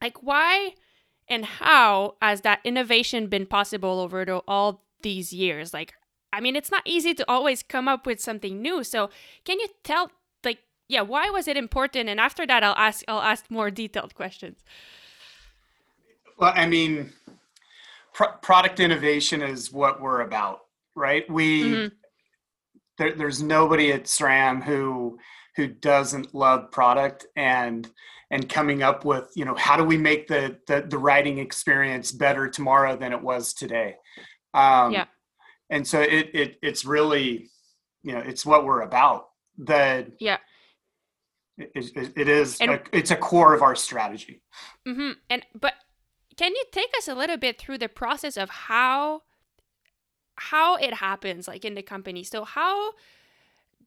[0.00, 0.74] like, why
[1.28, 5.72] and how has that innovation been possible over the, all these years?
[5.72, 5.94] Like,
[6.32, 8.82] I mean, it's not easy to always come up with something new.
[8.82, 9.10] So,
[9.44, 10.10] can you tell,
[10.44, 12.08] like, yeah, why was it important?
[12.08, 14.64] And after that, I'll ask I'll ask more detailed questions.
[16.38, 17.12] Well, I mean,
[18.14, 20.60] pro- product innovation is what we're about,
[20.94, 21.28] right?
[21.30, 21.92] We Mhm.
[22.98, 25.18] there, there's nobody at SRAM who
[25.56, 27.90] who doesn't love product and
[28.30, 32.12] and coming up with you know how do we make the the, the riding experience
[32.12, 33.96] better tomorrow than it was today.
[34.54, 35.06] Um, Yeah.
[35.70, 37.50] And so it it it's really
[38.02, 39.28] you know it's what we're about.
[39.58, 40.38] The Yeah.
[41.58, 44.42] it, it, it is And- a, it's a core of our strategy.
[44.88, 45.12] Mm-hmm.
[45.30, 45.74] And but
[46.36, 49.22] can you take us a little bit through the process of how
[50.36, 52.24] how it happens, like in the company?
[52.24, 52.92] So how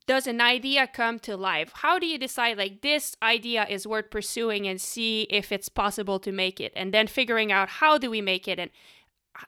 [0.06, 1.72] does an idea come to life?
[1.74, 6.18] How do you decide like this idea is worth pursuing and see if it's possible
[6.20, 8.70] to make it, and then figuring out how do we make it and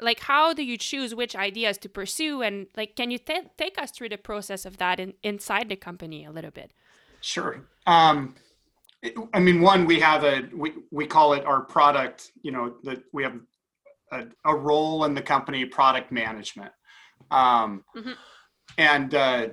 [0.03, 3.81] like how do you choose which ideas to pursue and like can you ta take
[3.81, 6.73] us through the process of that in, inside the company a little bit
[7.21, 7.65] Sure.
[7.87, 8.35] Um,
[9.33, 12.33] I mean, one, we have a we we call it our product.
[12.43, 13.39] You know that we have
[14.11, 16.73] a, a role in the company, product management,
[17.31, 18.15] um, Mhm.
[18.77, 19.49] and uh,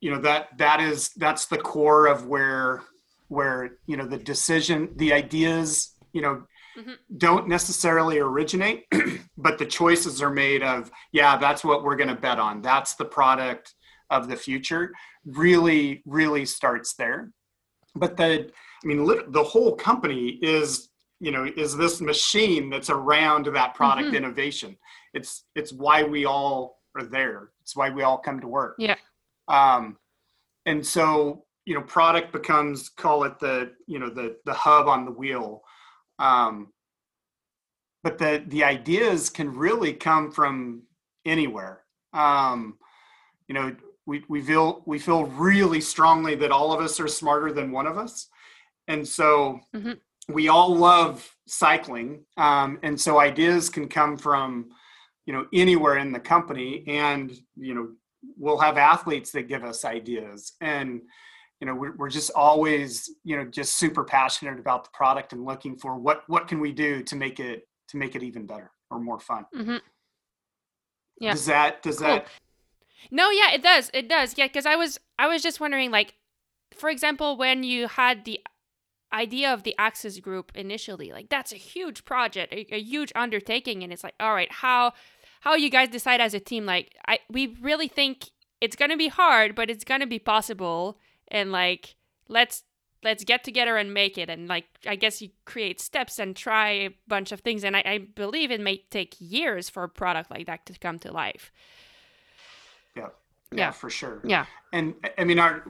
[0.00, 2.82] you know that that is that's the core of where
[3.28, 6.42] where you know the decision, the ideas, you know,
[6.76, 6.98] Mhm.
[7.16, 8.86] don't necessarily originate,
[9.38, 12.60] but the choices are made of yeah, that's what we're going to bet on.
[12.60, 13.74] That's the product
[14.10, 14.92] of the future
[15.24, 17.30] really really starts there
[17.94, 18.50] but the
[18.82, 20.88] i mean lit- the whole company is
[21.20, 24.16] you know is this machine that's around that product Mhm.
[24.16, 24.76] innovation.
[25.12, 27.50] It's it's why we all are there.
[27.62, 28.76] It's why we all come to work.
[28.78, 28.96] Yeah.
[29.48, 29.96] um
[30.66, 35.04] and so you know product becomes call it the you know the the hub on
[35.04, 35.62] the wheel.
[36.18, 36.72] Um
[38.02, 40.82] but the the ideas can really come from
[41.26, 41.82] anywhere.
[42.14, 42.78] Um,
[43.46, 47.52] you know, we, we feel we feel really strongly that all of us are smarter
[47.52, 48.28] than one of us,
[48.90, 49.92] and so mm-hmm.
[50.32, 52.24] we all love cycling.
[52.36, 54.70] Um, and so ideas can come from
[55.26, 57.88] you know anywhere in the company, and you know
[58.36, 61.00] we'll have athletes that give us ideas and
[61.60, 65.44] you know we're, we're just always you know just super passionate about the product and
[65.44, 68.70] looking for what what can we do to make it to make it even better
[68.90, 69.76] or more fun mm-hmm.
[71.20, 72.08] yeah does that does cool.
[72.08, 72.26] that
[73.10, 76.14] no yeah it does it does yeah because i was i was just wondering like
[76.74, 78.40] for example when you had the
[79.12, 83.82] idea of the AXS group initially like that's a huge project a, a huge undertaking
[83.82, 84.92] and it's like all right how
[85.40, 89.08] how you guys decide as a team like i we really think it's gonna be
[89.08, 91.96] hard but it's gonna be possible and like
[92.28, 92.62] let's
[93.02, 96.70] let's get together and make it and like i guess you create steps and try
[96.70, 100.30] a bunch of things and i, I believe it may take years for a product
[100.30, 101.50] like that to come to life.
[102.94, 103.08] Yeah.
[103.52, 103.70] Yeah, yeah.
[103.72, 104.20] for sure.
[104.24, 104.46] Yeah.
[104.72, 105.64] And i mean our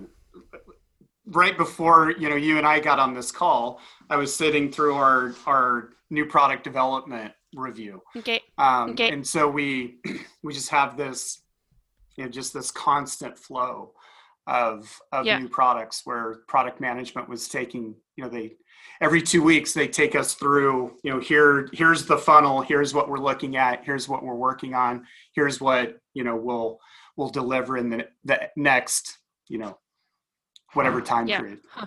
[1.26, 4.94] right before you know you and i got on this call i was sitting through
[4.94, 9.11] our our new product development review okay um okay.
[9.11, 9.98] and so we
[10.42, 11.42] we just have this
[12.16, 13.92] you know just this constant flow
[14.46, 15.38] of of yeah.
[15.38, 18.52] new products where product management was taking you know they
[19.00, 23.09] every two weeks they take us through you know here here's the funnel here's what
[23.09, 26.78] we're looking at here's what we're working on here's what you know we'll
[27.16, 29.78] we'll deliver in the, the next you know
[30.74, 31.40] whatever time yeah.
[31.40, 31.87] period huh.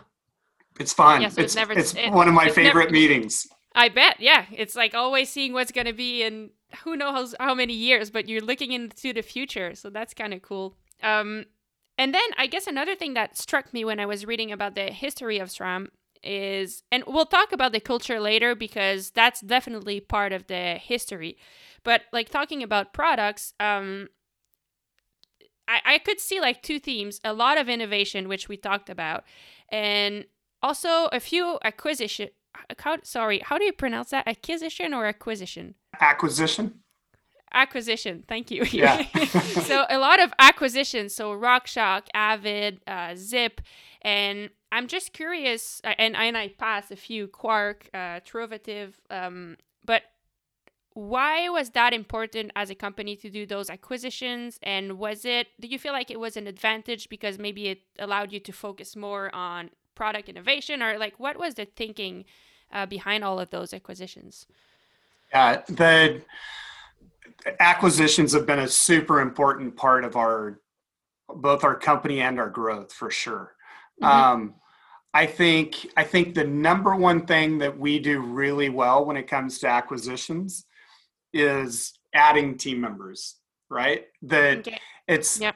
[0.80, 3.89] it's fun yeah, so it's, never, it's it, one of my favorite never, meetings i
[3.89, 6.50] bet yeah it's like always seeing what's going to be in
[6.84, 10.41] who knows how many years but you're looking into the future so that's kind of
[10.41, 11.46] cool um
[11.98, 14.86] and then I guess another thing that struck me when I was reading about the
[14.86, 15.88] history of SRAM
[16.24, 21.38] is, and we'll talk about the culture later because that's definitely part of the history.
[21.84, 24.08] But like talking about products, um,
[25.67, 29.23] I, I could see like two themes a lot of innovation, which we talked about,
[29.69, 30.26] and
[30.62, 32.30] also a few acquisition.
[32.78, 34.28] How, sorry, how do you pronounce that?
[34.28, 35.76] Acquisition or acquisition?
[35.99, 36.84] Acquisition
[37.54, 38.23] acquisition.
[38.28, 38.65] Thank you.
[38.71, 39.06] Yeah.
[39.63, 41.15] so a lot of acquisitions.
[41.15, 43.60] So RockShox, Avid, uh, Zipp,
[44.02, 45.82] and I'm just curious.
[45.84, 49.58] Uh, and and I passed a few Quarq, uh, Truvativ, um,
[50.93, 54.60] why was that important as a company to do those acquisitions?
[54.62, 55.47] And was it?
[55.60, 58.95] Do you feel like it was an advantage because maybe it allowed you to focus
[58.95, 62.25] more on product innovation, or like what was the thinking
[62.71, 64.45] uh, behind all of those acquisitions?
[65.32, 66.21] Yeah, the
[67.60, 70.60] acquisitions have been a super important part of our
[71.36, 73.56] both our company and our growth for sure.
[74.01, 74.06] Mm-hmm.
[74.06, 74.56] Um,
[75.13, 79.27] I think I think the number one thing that we do really well when it
[79.27, 80.65] comes to acquisitions
[81.34, 83.36] is adding team members.
[83.69, 84.06] Right?
[84.22, 84.80] That okay.
[85.08, 85.56] it's yep.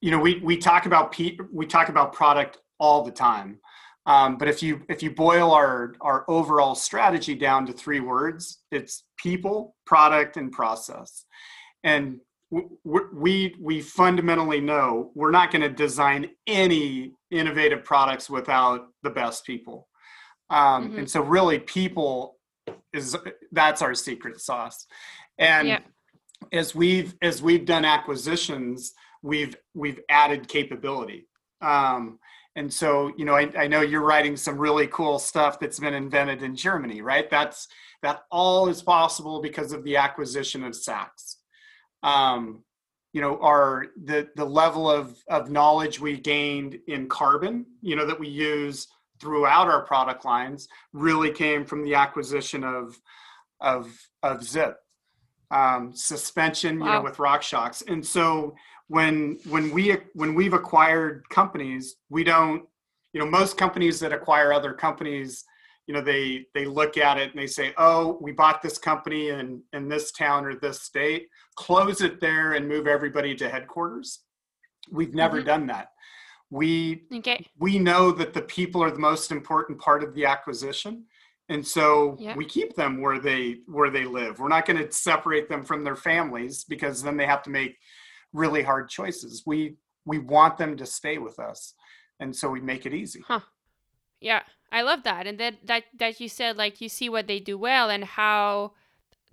[0.00, 3.58] you know we we talk about pe- we talk about product all the time,
[4.08, 8.62] um, but if you if you boil our our overall strategy down to three words,
[8.72, 11.26] it's people, product, and process.
[11.84, 12.20] And
[12.84, 19.44] we we fundamentally know we're not going to design any innovative products without the best
[19.44, 19.86] people.
[20.48, 20.98] Um, mm-hmm.
[21.00, 22.37] And so, really, people
[22.92, 23.16] is
[23.52, 24.86] that's our secret sauce.
[25.38, 25.80] And yeah.
[26.52, 31.28] as we've as we've done acquisitions, we've we've added capability.
[31.60, 32.18] Um,
[32.58, 35.94] and so you know I, I, know you're writing some really cool stuff that's been
[35.94, 37.68] invented in germany right that's
[38.02, 41.38] that all is possible because of the acquisition of Sachs
[42.02, 42.64] um,
[43.12, 48.06] you know our the the level of of knowledge we gained in carbon you know
[48.06, 48.88] that we use
[49.20, 52.98] throughout our product lines really came from the acquisition of
[53.60, 54.74] of of Zipp.
[55.50, 56.86] Um, suspension wow.
[56.86, 58.54] you know with RockShox and so
[58.88, 62.64] when when we when we've acquired companies we don't
[63.14, 65.46] you know most companies that acquire other companies
[65.86, 69.30] you know they they look at it and they say oh we bought this company
[69.30, 71.28] in in this town or this state.
[71.56, 74.20] Close it there and move everybody to headquarters.
[74.92, 75.46] We've never mm-hmm.
[75.46, 75.88] done that
[76.50, 77.46] we okay.
[77.58, 81.04] we know that the people are the most important part of the acquisition
[81.50, 82.36] and so yep.
[82.36, 85.84] we keep them where they where they live we're not going to separate them from
[85.84, 87.76] their families because then they have to make
[88.32, 89.42] really hard choices.
[89.46, 91.74] We we want them to stay with us,
[92.20, 93.22] and so we make it easy.
[93.26, 93.40] Huh.
[94.20, 97.40] Yeah, I love that, and that that that you said like you see what they
[97.40, 98.72] do well and how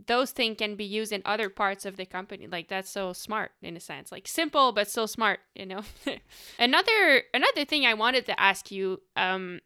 [0.04, 2.48] those things can be used in other parts of the company.
[2.48, 4.12] Like that's so smart in a sense.
[4.12, 5.82] Like simple but so smart you know?
[6.60, 9.60] Another another thing i wanted to ask you um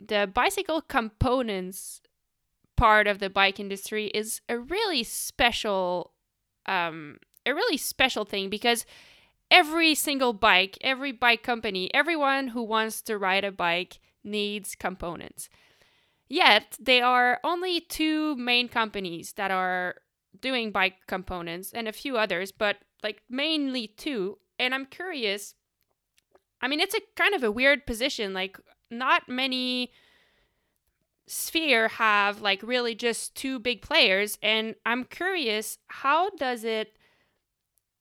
[0.00, 2.00] the bicycle components
[2.76, 6.12] part of the bike industry is a really special
[6.66, 8.84] um a really special thing because
[9.52, 15.48] every single bike, every bike company, everyone who wants to ride a bike needs components.
[16.32, 19.96] Yet, there are only two main companies that are
[20.40, 24.38] doing bike components and a few others, but like mainly two.
[24.58, 25.54] And I'm curious.
[26.62, 28.32] I mean, it's a kind of a weird position.
[28.32, 28.58] Like,
[28.90, 29.92] not many
[31.26, 36.98] sphere have like really just two big players and i'm curious how does it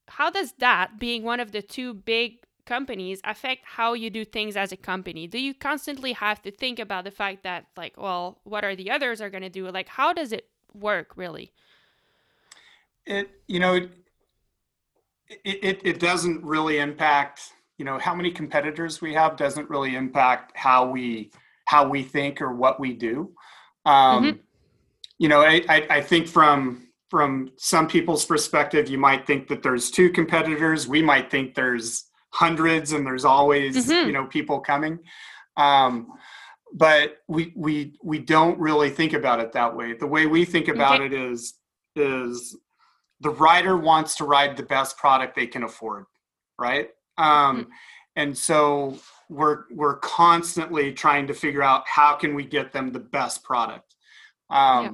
[0.08, 2.40] how does that being one of the two big
[2.72, 5.28] companies affect how you do things as a company?
[5.28, 8.90] Do you constantly have to think about the fact that like well what are the
[8.90, 9.70] others are going to do?
[9.70, 11.52] Like how does it work really?
[13.06, 13.90] It you know it,
[15.44, 20.56] it it doesn't really impact you know how many competitors we have doesn't really impact
[20.56, 21.32] how we
[21.66, 23.34] how we think or what we do.
[23.86, 24.38] Um mm-hmm.
[25.18, 29.62] you know I, I i think from from some people's perspective you might think that
[29.62, 30.88] there's two competitors.
[30.88, 34.08] We might think there's hundreds and there's always mm-hmm.
[34.08, 35.00] you know people coming
[35.58, 36.08] um
[36.74, 40.68] but we we we don't really think about it that way the way we think
[40.68, 41.06] about okay.
[41.06, 41.56] it is
[41.96, 42.58] is
[43.20, 46.06] the rider wants to ride the best product they can afford
[46.58, 47.70] right um mm-hmm.
[48.16, 48.98] and so
[49.30, 53.96] we're we're constantly trying to figure out how can we get them the best product
[54.50, 54.92] um yeah.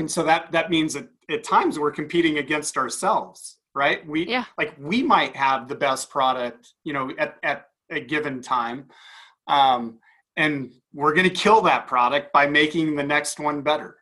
[0.00, 4.06] and so that that means that at times we're competing against ourselves right?
[4.06, 4.44] We yeah.
[4.58, 8.88] like we might have the best product you know at, at a given time
[9.48, 9.98] um,
[10.36, 13.96] and we're going to kill that product by making the next one better.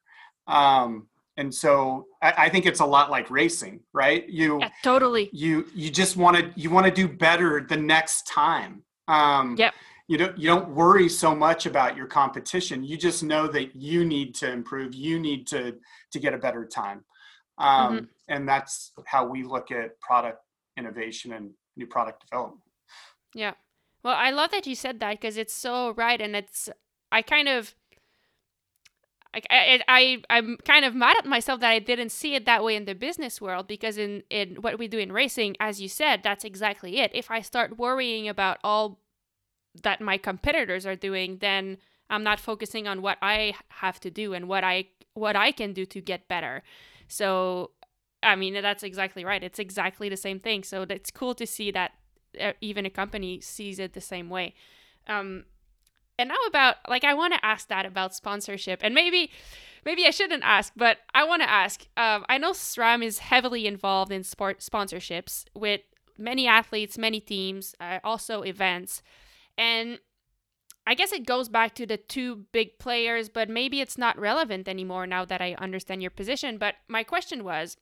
[0.47, 1.09] Um,
[1.39, 4.29] and so I, I, think it's a lot like racing right?
[4.29, 5.29] You yeah, totally.
[5.33, 8.83] you you just want to you want to do better the next time.
[9.09, 9.75] Um, yep.
[10.09, 12.85] you don't you don't worry so much about your competition.
[12.85, 14.95] You just know that you need to improve.
[14.95, 15.77] You need to
[16.13, 17.05] to get a better time.
[17.59, 18.05] Um, mm-hmm.
[18.29, 20.41] And that's how we look at product
[20.77, 22.63] innovation and new product development.
[23.35, 23.55] Yeah.
[24.03, 26.69] Well i love that you said that because it's so right and it's
[27.11, 27.75] i kind of
[29.35, 32.63] I, I, I i'm kind of mad at myself that i didn't see it that
[32.63, 35.89] way in the business world because in in what we do in racing as you
[35.89, 37.11] said that's exactly it.
[37.15, 39.01] If i start worrying about all
[39.83, 41.77] that my competitors are doing then
[42.09, 44.85] i'm not focusing on what i have to do and what i
[45.15, 46.63] what i can do to get better.
[47.09, 47.71] So,
[48.27, 49.43] I mean, that's exactly right.
[49.43, 50.65] It's exactly the same thing.
[50.65, 51.93] So it's cool to see that
[52.41, 54.55] uh, even a company sees it the same way.
[55.07, 55.45] Um,
[56.19, 59.31] and now about like I want to ask that about sponsorship, and maybe
[59.85, 61.87] maybe I shouldn't ask, but I want to ask.
[61.97, 65.83] Um, I know SRAM is heavily involved in sport sponsorships with
[66.19, 69.03] many athletes, many teams, uh, also events,
[69.59, 69.99] and
[70.87, 74.69] I guess it goes back to the two big players, but maybe it's not relevant
[74.69, 76.59] anymore now that I understand your position.
[76.59, 77.77] But my question was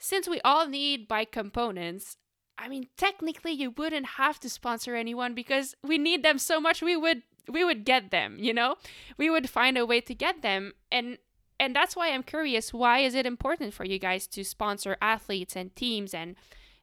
[0.00, 2.16] since we all need bike components,
[2.58, 6.82] I mean, technically you wouldn't have to sponsor anyone because we need them so much
[6.82, 8.76] we would we would get them, you know?
[9.16, 11.18] We would find a way to get them and
[11.60, 15.54] and that's why I'm curious why is it important for you guys to sponsor athletes
[15.54, 16.34] and teams and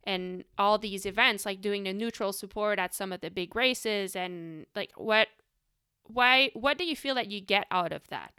[0.04, 4.16] and all these events like doing the neutral support at some of the big races
[4.16, 5.28] and like what
[6.04, 8.34] why what do you feel that you get out of that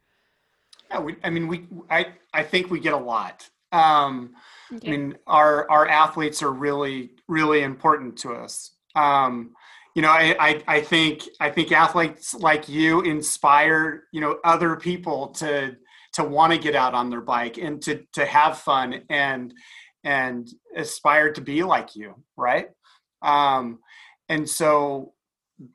[0.90, 4.30] yeah, we, i mean we i i think we get a lot um
[4.72, 4.88] okay.
[4.88, 9.50] i mean our our athletes are really really important to us um
[9.94, 14.76] you know I, I i think i think athletes like you inspire you know other
[14.76, 15.76] people to
[16.14, 19.52] to want to get out on their bike and to to have fun and
[20.04, 22.68] and aspire to be like you right
[23.22, 23.78] um
[24.28, 25.12] and so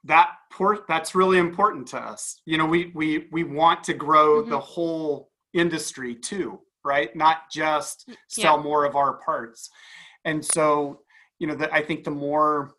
[0.06, 4.41] that port that's really important to us you know we we we want to grow
[4.41, 4.49] mm-hmm.
[4.49, 8.63] the whole industry too right not just sell yeah.
[8.63, 9.69] more of our parts
[10.26, 11.02] and so
[11.39, 12.72] you know that i think the more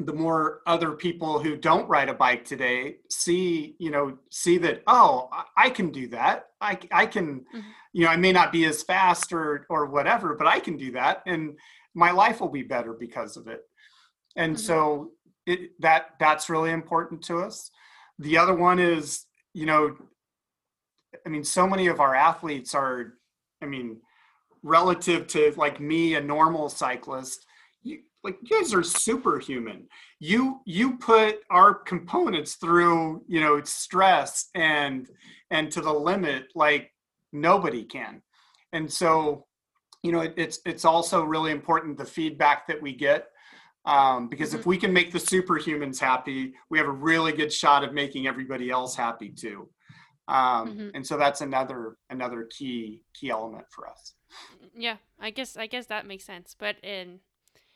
[0.00, 4.82] the more other people who don't ride a bike today see you know see that
[4.86, 7.60] oh i can do that i, I can mm-hmm.
[7.92, 10.92] you know i may not be as fast or or whatever but i can do
[10.92, 11.58] that and
[11.94, 13.62] my life will be better because of it
[14.36, 14.62] and mm-hmm.
[14.64, 15.10] so
[15.48, 17.70] it, that that's really important to us.
[18.18, 19.24] The other one is,
[19.54, 19.96] you know,
[21.26, 23.14] I mean, so many of our athletes are,
[23.62, 23.98] I mean,
[24.62, 27.44] relative to like me, a normal cyclist,
[27.82, 29.86] you, like you guys are superhuman.
[30.20, 35.08] You you put our components through, you know, stress and
[35.50, 36.92] and to the limit like
[37.32, 38.22] nobody can.
[38.72, 39.46] And so,
[40.02, 43.28] you know, it, it's it's also really important the feedback that we get
[43.84, 44.60] um, because mm-hmm.
[44.60, 48.26] if we can make the superhumans happy, we have a really good shot of making
[48.26, 49.68] everybody else happy too.
[50.28, 50.88] Um, mm-hmm.
[50.94, 54.14] And so that's another another key key element for us.
[54.76, 56.54] Yeah, I guess I guess that makes sense.
[56.56, 57.20] But in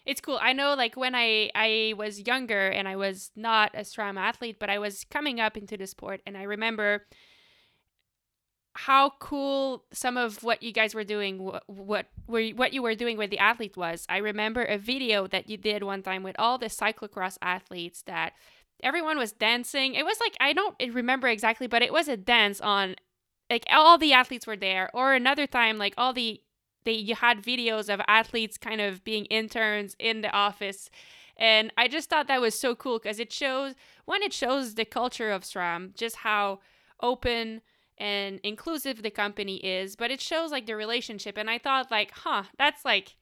[0.04, 0.38] it's cool.
[0.40, 4.58] I know like when I I was younger and I was not a strong athlete,
[4.58, 7.06] but I was coming up into the sport and I remember
[8.74, 12.94] how cool some of what you guys were doing what what were what you were
[12.94, 14.04] doing with the athlete was.
[14.08, 18.32] I remember a video that you did one time with all the cyclocross athletes that
[18.82, 19.94] everyone was dancing.
[19.94, 22.96] It was like I don't remember exactly, but it was a dance on
[23.50, 24.90] like all the athletes were there.
[24.94, 26.40] Or another time like all the
[26.84, 30.90] they you had videos of athletes kind of being interns in the office.
[31.36, 33.74] And I just thought that was so cool because it shows
[34.04, 36.60] one, it shows the culture of SRAM, just how
[37.00, 37.62] open
[37.98, 41.38] and inclusive the company is, but it shows like the relationship.
[41.38, 43.16] And I thought, like, huh, that's like,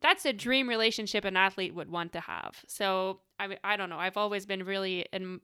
[0.00, 2.62] that's a dream relationship an athlete would want to have.
[2.66, 3.98] So I, mean, I don't know.
[3.98, 5.40] I've always been really, and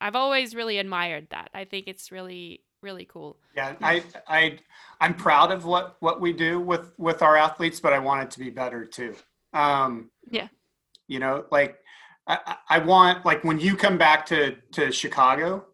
[0.00, 1.50] I've always really admired that.
[1.54, 3.38] I think it's really, really cool.
[3.54, 4.58] Yeah, I, I,
[5.00, 8.30] I'm proud of what what we do with with our athletes, but I want it
[8.32, 9.14] to be better too.
[9.52, 10.48] Um, yeah,
[11.08, 11.78] you know, like
[12.26, 15.66] I, I want like when you come back to to Chicago,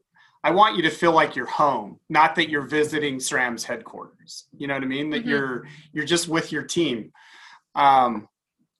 [0.43, 4.47] I want you to feel like you're home, not that you're visiting SRAM's headquarters.
[4.57, 5.11] You know what I mean?
[5.11, 5.31] That mm-hmm.
[5.31, 7.13] you're you're just with your team.
[7.75, 8.29] Um,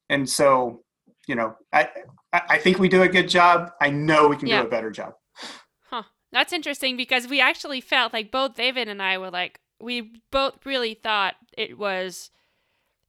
[0.09, 0.85] and so,
[1.27, 1.89] you know, I
[2.33, 3.71] I think we do a good job.
[3.81, 4.61] I know we can yeah.
[4.61, 5.15] do a better job.
[5.85, 6.03] Huh.
[6.33, 10.65] That's interesting because we actually felt like both David and I were like we both
[10.65, 12.31] really thought it was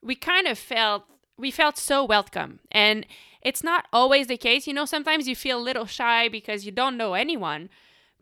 [0.02, 1.06] we kind of felt
[1.38, 3.06] we felt so welcome and
[3.42, 6.72] it's not always the case you know sometimes you feel a little shy because you
[6.72, 7.70] don't know anyone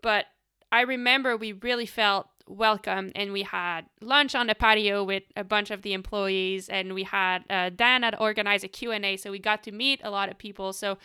[0.01, 0.25] but
[0.71, 5.43] I remember we really felt welcome and we had lunch on the patio with a
[5.43, 9.39] bunch of the employees and we had uh, Dan had organized a Q&A so we
[9.39, 10.73] got to meet a lot of people.
[10.73, 10.97] So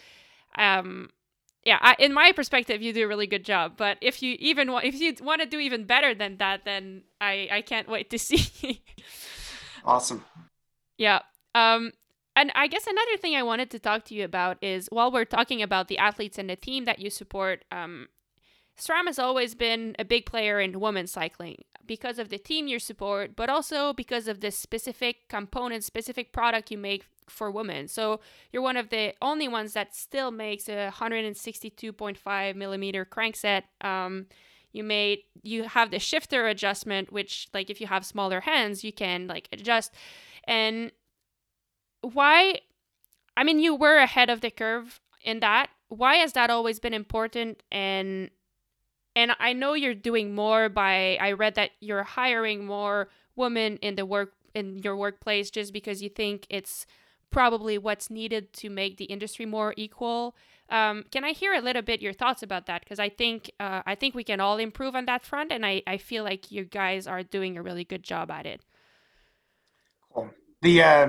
[0.59, 1.11] um
[1.64, 4.72] yeah I, in my perspective you do a really good job but if you even
[4.72, 8.11] want if you want to do even better than that then I I can't wait
[8.11, 8.82] to see.
[9.84, 10.24] Awesome.
[10.99, 11.20] Yeah
[11.55, 11.93] um
[12.36, 15.24] and I guess another thing I wanted to talk to you about is while we're
[15.24, 18.09] talking about the athletes and the team that you support um
[18.81, 22.78] SRAM has always been a big player in women's cycling because of the team you
[22.78, 27.89] support, but also because of the specific component, specific product you make for women.
[27.89, 28.20] So
[28.53, 33.62] you're one of the only ones that still makes a 162.5 millimeter crankset.
[33.81, 34.26] Um,
[34.72, 38.93] you made you have the shifter adjustment, which like if you have smaller hands, you
[38.93, 39.93] can like adjust.
[40.45, 40.93] And
[42.03, 42.61] why?
[43.37, 45.70] I mean, you were ahead of the curve in that.
[45.89, 47.62] Why has that always been important?
[47.72, 48.31] And
[49.17, 53.97] and I know you're doing more by I read that you're hiring more women in
[53.97, 56.87] the work in your workplace just because you think it's
[57.31, 60.35] probably what's needed to make the industry more equal.
[60.69, 62.83] Um, can I hear a little bit your thoughts about that?
[62.83, 65.83] Because I think uh, I think we can all improve on that front, and I,
[65.87, 68.61] I feel like you guys are doing a really good job at it.
[70.13, 70.31] Cool.
[70.63, 71.09] The uh,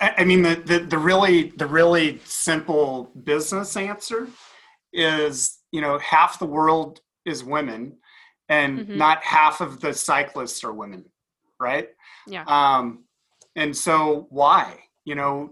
[0.00, 4.28] I mean the, the the really the really simple business answer
[4.92, 7.96] is you know half the world is women
[8.48, 8.96] and mm-hmm.
[8.96, 11.04] not half of the cyclists are women
[11.58, 11.88] right
[12.28, 13.02] yeah um
[13.56, 15.50] and so why you know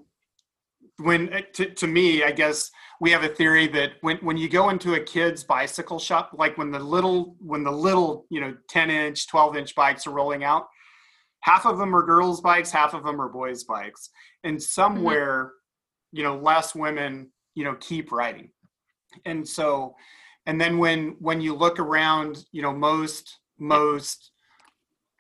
[0.99, 2.71] when uh, to, to me i guess
[3.01, 6.57] we have a theory that when, when you go into a kid's bicycle shop like
[6.57, 10.45] when the little when the little you know 10 inch 12 inch bikes are rolling
[10.45, 10.69] out
[11.41, 14.11] half of them are girls bikes half of them are boys bikes
[14.45, 14.61] and mm-hmm.
[14.61, 16.19] somewhere mm-hmm.
[16.19, 18.51] you know less women you know keep riding
[19.25, 19.95] and so
[20.47, 24.33] and then when when you look around you know most most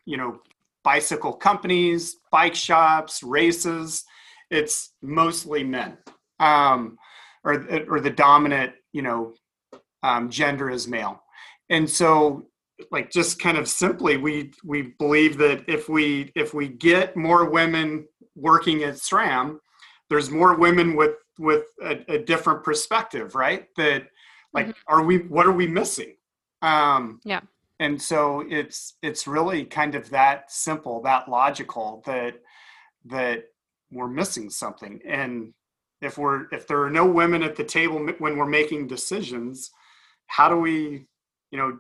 [0.04, 0.40] you know
[0.82, 4.04] bicycle companies bike shops races
[4.50, 5.96] it's mostly men
[6.40, 6.98] um,
[7.44, 9.34] or or the dominant you know
[10.02, 11.22] um, gender is male.
[11.70, 12.46] And so
[12.90, 17.48] like just kind of simply we we believe that if we if we get more
[17.48, 19.58] women working at SRAM
[20.10, 24.06] there's more women with with a, a different perspective right that
[24.52, 24.94] like mm-hmm.
[24.94, 26.14] are we what are we missing
[26.62, 27.40] um yeah
[27.80, 32.34] and so it's it's really kind of that simple that logical that
[33.04, 33.44] that
[33.90, 35.52] we're missing something and
[36.00, 39.70] if we're if there are no women at the table when we're making decisions
[40.26, 41.06] how do we
[41.50, 41.78] you know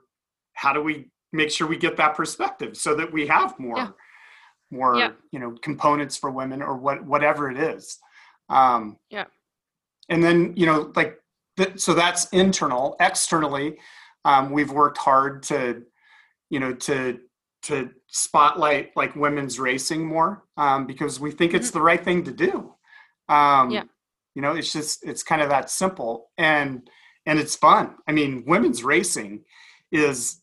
[0.54, 3.88] how do we make sure we get that perspective so that we have more yeah.
[4.70, 5.10] more yeah.
[5.30, 7.98] you know components for women or what whatever it is
[8.48, 9.24] um yeah
[10.12, 11.18] and then you know like
[11.76, 13.78] so that's internal externally
[14.24, 15.82] um, we've worked hard to
[16.50, 17.18] you know to
[17.62, 21.78] to spotlight like women's racing more um, because we think it's mm-hmm.
[21.78, 22.74] the right thing to do
[23.28, 23.84] um, yeah
[24.34, 26.88] you know it's just it's kind of that simple and
[27.26, 29.42] and it's fun i mean women's racing
[29.90, 30.42] is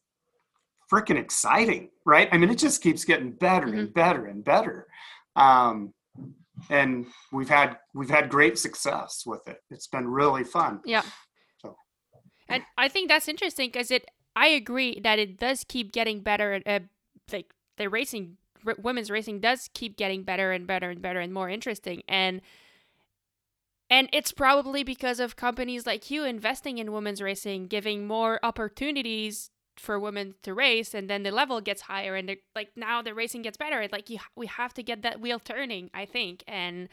[0.92, 2.30] freaking exciting, right?
[2.32, 3.80] I mean, it just keeps getting better mm-hmm.
[3.80, 4.88] and better and better.
[5.36, 5.94] Um,
[6.70, 9.62] and we've had we've had great success with it.
[9.70, 10.82] It's been really fun.
[10.86, 11.04] Yeah.
[11.62, 11.76] So,
[12.48, 14.06] and I think that's interesting because it.
[14.36, 16.62] I agree that it does keep getting better.
[16.66, 16.80] Uh,
[17.32, 21.34] like the racing, r- women's racing does keep getting better and better and better and
[21.34, 22.04] more interesting.
[22.08, 22.42] And
[23.90, 29.50] and it's probably because of companies like you investing in women's racing, giving more opportunities
[29.80, 33.42] for women to race, and then the level gets higher, and like now the racing
[33.42, 33.88] gets better.
[33.92, 36.44] Like you, we have to get that wheel turning, I think.
[36.48, 36.90] And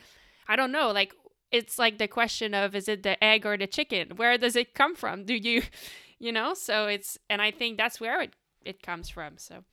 [0.48, 1.14] I don't know, like
[1.50, 4.12] it's like the question of is it the egg or the chicken?
[4.16, 5.24] Where does it come from?
[5.24, 5.62] Do you,
[6.18, 6.54] you know?
[6.54, 8.34] So it's, and I think that's where it
[8.64, 9.38] it comes from.
[9.38, 9.64] So,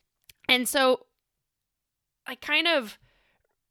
[0.48, 1.08] and so,
[2.28, 3.00] I kind of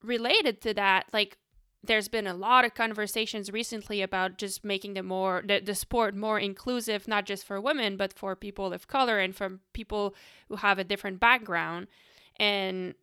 [0.03, 1.39] related to that, like
[1.85, 6.15] there's been a lot of conversations recently about just making the more the, the sport
[6.15, 10.15] more inclusive not just for women but for people of color and from people
[10.49, 11.87] who have a different background
[12.37, 12.95] and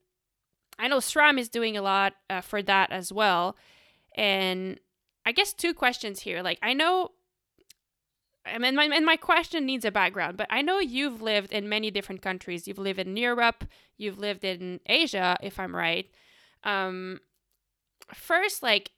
[0.77, 3.55] i know SRAM is doing a lot uh, for that as well
[4.15, 4.79] and
[5.25, 7.11] i guess two questions here like i know
[8.45, 11.69] I mean, my, and my question needs a background, but I know you've lived in
[11.69, 12.67] many different countries.
[12.67, 13.65] You've lived in Europe,
[13.97, 16.09] you've lived in Asia, if I'm right.
[16.63, 17.19] Um,
[18.13, 18.91] first, like,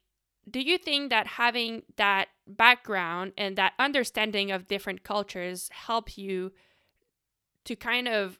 [0.50, 6.52] do you think that having that background and that understanding of different cultures help you
[7.64, 8.38] to kind of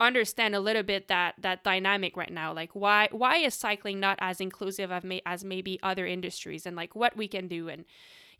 [0.00, 2.52] understand a little bit that that dynamic right now?
[2.52, 6.74] Like why why is cycling not as inclusive as, may, as maybe other industries and
[6.74, 7.68] like what we can do?
[7.68, 7.84] And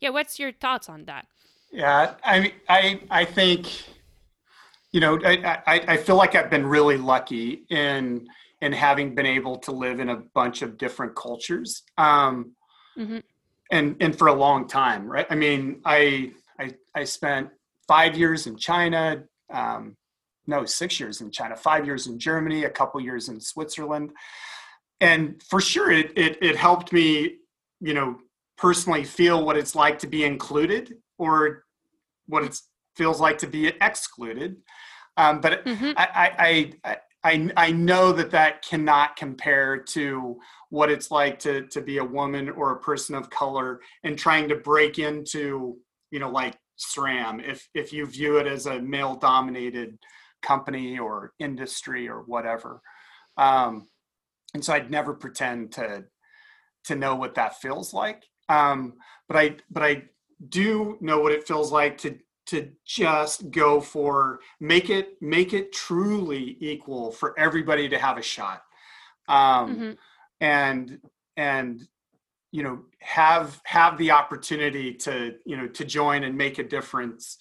[0.01, 1.27] yeah what's your thoughts on that?
[1.71, 3.83] Yeah i i i think
[4.91, 8.27] you know i i, I feel like i've been really lucky in
[8.61, 12.53] and having been able to live in a bunch of different cultures um,
[12.97, 13.19] mm-hmm.
[13.71, 17.49] and and for a long time right i mean i i, I spent
[17.87, 19.95] five years in china um,
[20.47, 24.11] no six years in china five years in germany a couple years in switzerland
[25.01, 27.37] and for sure it, it it helped me
[27.81, 28.17] you know
[28.57, 31.65] personally feel what it's like to be included or
[32.27, 32.57] what it
[32.95, 34.55] feels like to be excluded
[35.17, 35.91] um, but mm-hmm.
[35.95, 41.65] I, I, I, I, I know that that cannot compare to what it's like to,
[41.69, 45.77] to be a woman or a person of color and trying to break into,
[46.11, 49.97] you know, like SRAM, if, if you view it as a male dominated
[50.43, 52.79] company or industry or whatever.
[53.37, 53.87] Um,
[54.53, 56.03] and so I'd never pretend to,
[56.83, 58.23] to know what that feels like.
[58.49, 58.93] Um,
[59.27, 60.03] but I, but I
[60.49, 65.73] do know what it feels like to to just go for make it make it
[65.73, 68.61] truly equal for everybody to have a shot
[69.27, 69.91] um, mm-hmm.
[70.39, 70.99] and
[71.37, 71.87] and
[72.51, 77.37] you know have have the opportunity to you know to join and make a difference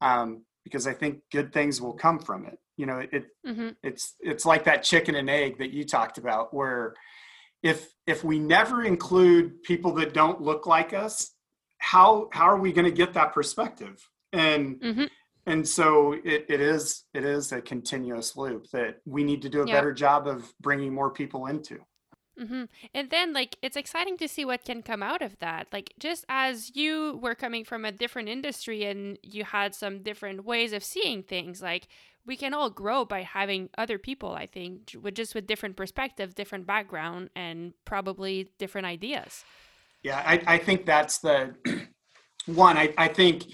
[0.00, 3.68] um, because i think good things will come from it you know it mm-hmm.
[3.82, 6.94] it's it's like that chicken and egg that you talked about where
[7.62, 11.32] if if we never include people that don't look like us
[11.78, 15.04] how how are we going to get that perspective and mm-hmm.
[15.46, 19.62] and so it, it is it is a continuous loop that we need to do
[19.62, 19.74] a yeah.
[19.74, 21.78] better job of bringing more people into
[22.38, 22.64] Mm-hmm.
[22.94, 25.68] And then, like, it's exciting to see what can come out of that.
[25.72, 30.44] Like, just as you were coming from a different industry and you had some different
[30.44, 31.88] ways of seeing things, like,
[32.26, 36.34] we can all grow by having other people, I think, with just with different perspectives
[36.34, 39.44] different background, and probably different ideas.
[40.02, 41.54] Yeah, I, I think that's the
[42.46, 42.76] one.
[42.76, 43.46] I, I think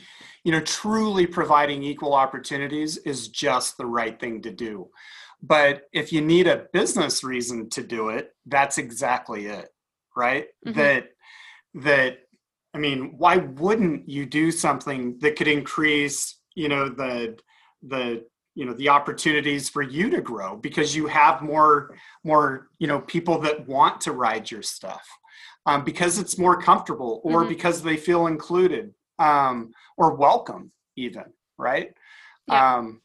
[0.45, 4.89] you know truly providing equal opportunities is just the right thing to do
[5.43, 9.69] but if you need a business reason to do it that's exactly it
[10.17, 10.79] right mm-hmm.
[10.79, 11.09] that
[11.75, 12.19] that
[12.75, 17.37] i mean why wouldn't you do something that could increase you know the
[17.83, 18.25] the
[18.55, 23.01] you know the opportunities for you to grow because you have more more you know
[23.01, 25.07] people that want to ride your stuff
[25.65, 27.49] um, because it's more comfortable or mm-hmm.
[27.49, 28.93] because they feel included
[29.23, 31.25] um, or welcome even
[31.59, 31.95] right
[32.49, 32.77] yeah.
[32.77, 33.01] um,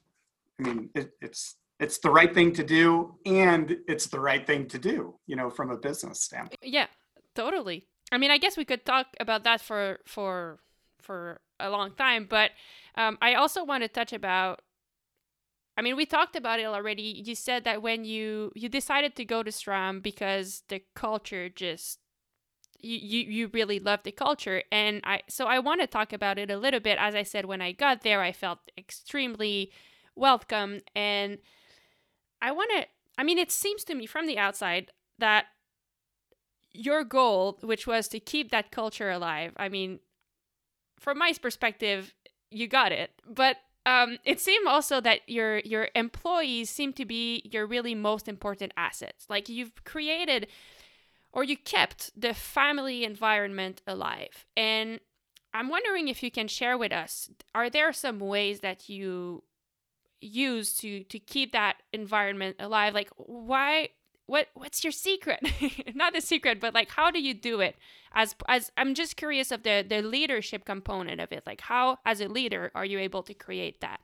[0.60, 4.68] i mean it, it's it's the right thing to do and it's the right thing
[4.68, 6.88] to do you know from a business standpoint yeah
[7.36, 10.60] totally i mean i guess we could talk about that for for
[11.00, 12.52] for a long time but
[12.96, 14.62] um, i also want to touch about
[15.80, 17.22] I mean, we talked about it already.
[17.24, 22.00] You said that when you you decided to go to SRAM because the culture just
[22.80, 24.64] you, you you really love the culture.
[24.72, 26.98] And i so i want to talk about it a little bit.
[27.00, 29.72] As i said when i got there i felt extremely
[30.16, 30.82] welcome.
[30.96, 31.40] And
[32.42, 32.86] i want to
[33.18, 35.46] i mean it seems to me from the outside that
[36.74, 39.98] your goal which was to keep that culture alive i mean
[41.00, 42.14] from my perspective
[42.52, 43.12] you got it.
[43.28, 48.28] But um, it seemed also that your your employees seem to be your really most
[48.28, 49.26] important assets.
[49.30, 50.48] Like you've created
[51.38, 54.48] or you kept the family environment alive.
[54.58, 55.00] And
[55.54, 59.44] I'm wondering if you can share with us are there some ways that you
[60.20, 62.96] use to to keep that environment alive?
[62.96, 63.90] Like why
[64.26, 65.40] what what's your secret?
[65.94, 67.76] Not the secret, but like how do you do it?
[68.14, 71.44] As as I'm just curious of the the leadership component of it.
[71.46, 74.00] Like how as a leader are you able to create that?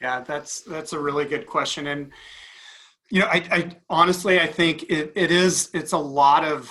[0.00, 1.88] Yeah, that's that's a really good question.
[1.88, 2.10] And
[3.12, 6.70] you know, I, I honestly I think it, it is it's a lot of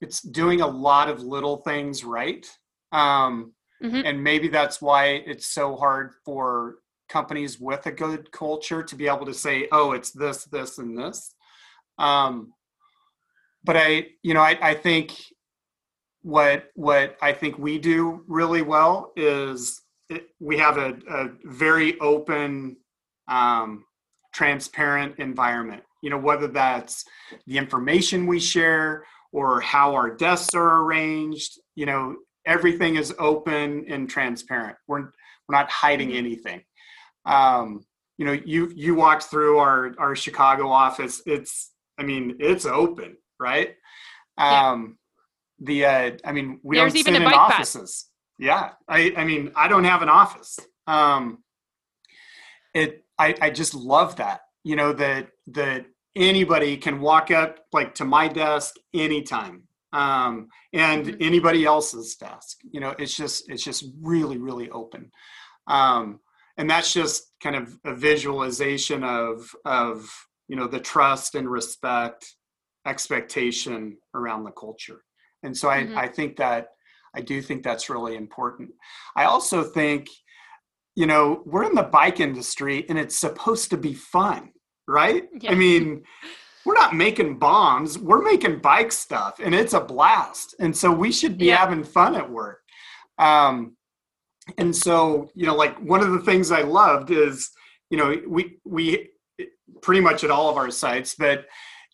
[0.00, 2.46] it's doing a lot of little things right.
[2.92, 4.02] Um, mm-hmm.
[4.04, 6.76] and maybe that's why it's so hard for
[7.08, 10.98] companies with a good culture to be able to say, oh, it's this, this, and
[10.98, 11.34] this
[11.98, 12.52] um,
[13.64, 15.14] but I, you know, I, I think
[16.22, 21.98] what what I think we do really well is it, we have a, a very
[22.00, 22.76] open,
[23.28, 23.84] um,
[24.32, 25.82] transparent environment.
[26.02, 27.04] You know, whether that's
[27.46, 31.58] the information we share or how our desks are arranged.
[31.74, 32.16] You know,
[32.46, 34.76] everything is open and transparent.
[34.86, 36.18] We're we're not hiding mm-hmm.
[36.18, 36.62] anything.
[37.24, 37.84] Um,
[38.18, 41.22] you know, you you walked through our our Chicago office.
[41.26, 43.74] It's I mean, it's open, right?
[44.38, 44.98] Um,
[45.58, 45.64] yeah.
[45.64, 48.06] The uh, I mean, we There's don't sit in offices.
[48.38, 50.58] Yeah, I I mean, I don't have an office.
[50.86, 51.42] Um,
[52.74, 54.40] it I I just love that.
[54.64, 59.62] You know that that anybody can walk up like to my desk anytime
[59.92, 61.22] um, and mm-hmm.
[61.22, 65.10] anybody else's desk you know it's just it's just really really open
[65.68, 66.20] um,
[66.58, 70.08] and that's just kind of a visualization of of
[70.48, 72.34] you know the trust and respect
[72.86, 75.02] expectation around the culture
[75.42, 75.96] and so I, mm-hmm.
[75.96, 76.68] I think that
[77.14, 78.70] i do think that's really important
[79.16, 80.08] i also think
[80.94, 84.50] you know we're in the bike industry and it's supposed to be fun
[84.88, 85.24] right?
[85.40, 85.52] Yeah.
[85.52, 86.02] i mean
[86.64, 90.54] we're not making bombs we're making bike stuff and it's a blast.
[90.60, 91.56] And so we should be yeah.
[91.56, 92.60] having fun at work.
[93.18, 93.76] Um,
[94.58, 97.48] and so you know like one of the things i loved is
[97.90, 99.08] you know we we
[99.82, 101.46] pretty much at all of our sites that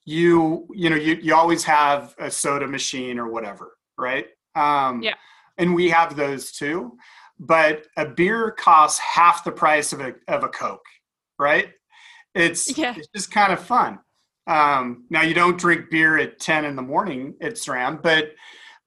[0.07, 4.27] you you know you, you always have a soda machine or whatever right?
[4.55, 5.15] Um, yeah.
[5.59, 6.97] and we have those too
[7.39, 10.84] but a beer costs half the price of a, of a coke
[11.39, 11.70] right?
[12.34, 12.95] It's, yeah.
[12.97, 13.99] it's just kind of fun.
[14.47, 18.32] Um, now you don't drink beer at 10 in the morning at SRAM, but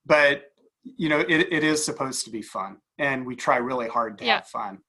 [0.06, 0.46] but
[0.84, 4.26] you know it, it is supposed to be fun and we try really hard to
[4.26, 4.36] yeah.
[4.36, 4.80] have fun.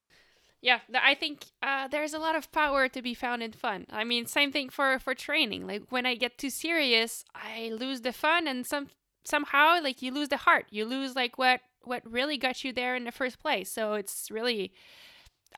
[0.62, 3.84] Yeah i think uh, there's a lot of power to be found in fun.
[3.90, 5.66] I mean same thing for for training.
[5.66, 8.88] Like when i get too serious i lose the fun and some
[9.24, 10.66] somehow like you lose the heart.
[10.70, 13.70] You lose like what what really got you there in the first place.
[13.70, 14.72] So it's really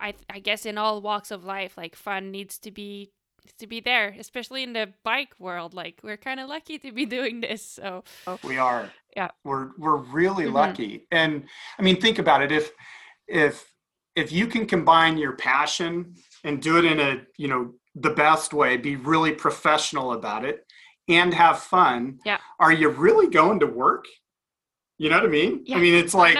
[0.00, 3.12] i i guess in all walks of life like fun needs to be
[3.58, 5.74] to be there especially in the bike world.
[5.74, 8.04] Like we're kind of lucky to be doing this so.
[8.42, 8.90] We are.
[9.16, 9.30] Yeah.
[9.44, 10.54] We're we're really mm-hmm.
[10.54, 11.06] lucky.
[11.10, 11.44] And
[11.78, 12.50] i mean think about it.
[12.50, 12.72] If
[13.28, 13.70] if
[14.16, 16.14] if you can combine your passion
[16.44, 20.66] and do it in a you know the best way be really professional about it
[21.08, 22.38] and have fun yeah.
[22.58, 24.06] are you really going to work
[24.98, 25.62] you know what i mean?
[25.66, 25.76] Yeah.
[25.76, 26.38] i mean it's like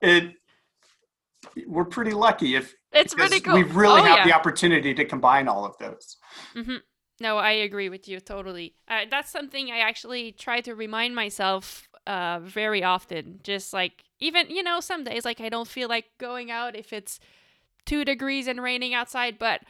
[0.00, 0.32] it
[1.66, 3.54] we're pretty lucky if it's cool.
[3.54, 4.24] we really oh, have yeah.
[4.26, 6.16] the opportunity to combine all of those.
[6.54, 6.76] Mm-hmm.
[7.20, 8.74] no i agree with you totally.
[8.88, 13.40] Uh, that's something i actually try to remind myself uh, very often.
[13.42, 16.92] Just like even you know some days like i don't feel like going out if
[16.92, 17.20] it's
[17.86, 19.62] two degrees and raining outside but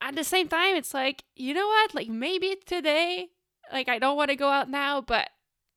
[0.00, 1.94] at the same time it's like you know what?
[1.94, 3.28] Like maybe today
[3.72, 5.28] like i don't want to go out now but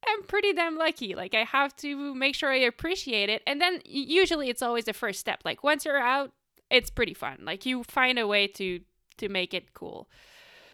[0.05, 3.79] i'm pretty damn lucky like i have to make sure i appreciate it and then
[3.85, 6.31] usually it's always the first step like once you're out
[6.69, 8.81] it's pretty fun like you find a way to
[9.17, 10.09] to make it cool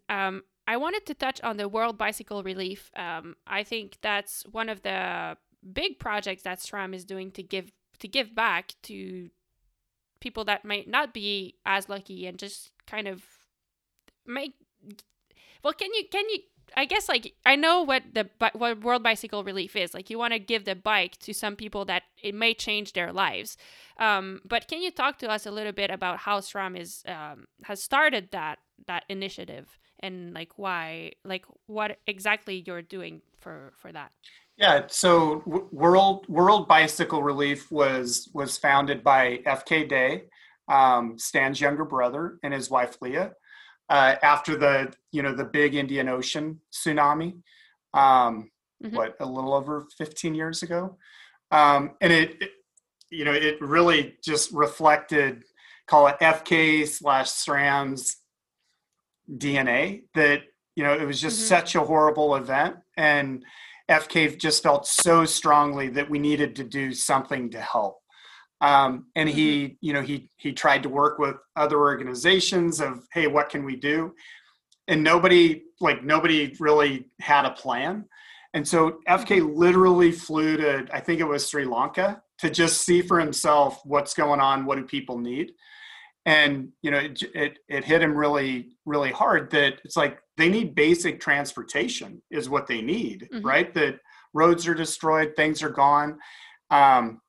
[0.09, 2.89] um I wanted to touch on the World Bicycle Relief.
[2.95, 5.35] Um, I think that's one of the
[5.71, 9.29] big projects that SRAM is doing to give to give back to
[10.19, 13.23] people that might not be as lucky and just kind of
[14.25, 14.53] make
[15.63, 16.39] well can you can you
[16.75, 19.93] I guess like I know what the what World Bicycle Relief is.
[19.93, 23.11] Like you want to give the bike to some people that it may change their
[23.11, 23.57] lives.
[23.97, 27.47] Um, but can you talk to us a little bit about how SRAM is um,
[27.63, 33.91] has started that that initiative and like why, like what exactly you're doing for for
[33.91, 34.11] that?
[34.57, 35.41] Yeah, so
[35.71, 39.85] World World Bicycle Relief was was founded by F.K.
[39.85, 40.25] Day,
[40.67, 43.33] um, Stan's younger brother, and his wife Leah,
[43.89, 47.33] uh, after the you know the big Indian Ocean tsunami,
[47.93, 48.49] um,
[48.83, 48.95] mm-hmm.
[48.95, 50.97] what a little over 15 years ago,
[51.51, 52.51] um, and it, it,
[53.09, 55.43] you know it really just reflected
[55.87, 58.17] call it FK slash SRAM's
[59.29, 60.41] DNA that
[60.75, 61.47] you know it was just mm-hmm.
[61.47, 63.43] such a horrible event and
[63.89, 67.99] FK just felt so strongly that we needed to do something to help.
[68.63, 69.73] Um, and he, mm-hmm.
[69.81, 73.75] you know, he he tried to work with other organizations of, hey, what can we
[73.75, 74.13] do?
[74.87, 78.05] And nobody, like nobody, really had a plan.
[78.53, 79.57] And so FK mm-hmm.
[79.57, 84.13] literally flew to, I think it was Sri Lanka, to just see for himself what's
[84.13, 85.51] going on, what do people need
[86.25, 90.49] and you know it, it, it hit him really really hard that it's like they
[90.49, 93.45] need basic transportation is what they need mm-hmm.
[93.45, 93.99] right that
[94.33, 96.17] roads are destroyed things are gone
[96.71, 97.19] um,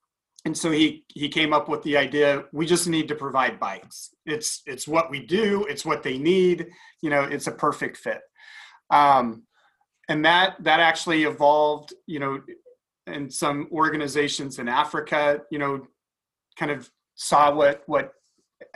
[0.44, 4.14] and so he he came up with the idea we just need to provide bikes.
[4.26, 6.66] It's it's what we do it's what they need
[7.02, 8.20] you know it's a perfect fit.
[8.90, 9.44] Um,
[10.08, 12.40] and that that actually evolved you know
[13.06, 15.86] and some organizations in africa you know
[16.56, 18.12] kind of saw what what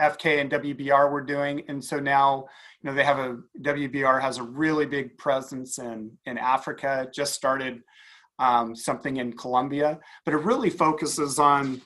[0.01, 2.47] FK and WBR were doing, and so now
[2.81, 7.09] you know they have a WBR has a really big presence in in Africa.
[7.13, 7.81] Just started
[8.39, 11.83] um, something in Colombia, but it really focuses on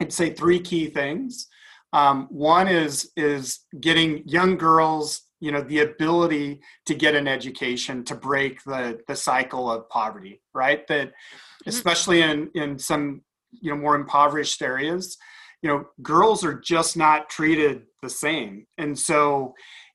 [0.00, 1.46] I'd say three key things.
[1.92, 8.02] Um, one is is getting young girls you know the ability to get an education
[8.04, 11.68] to break the the cycle of poverty right that mm-hmm.
[11.68, 13.20] especially in in some
[13.50, 15.18] you know more impoverished areas
[15.62, 19.52] you know girls are just not treated the same and so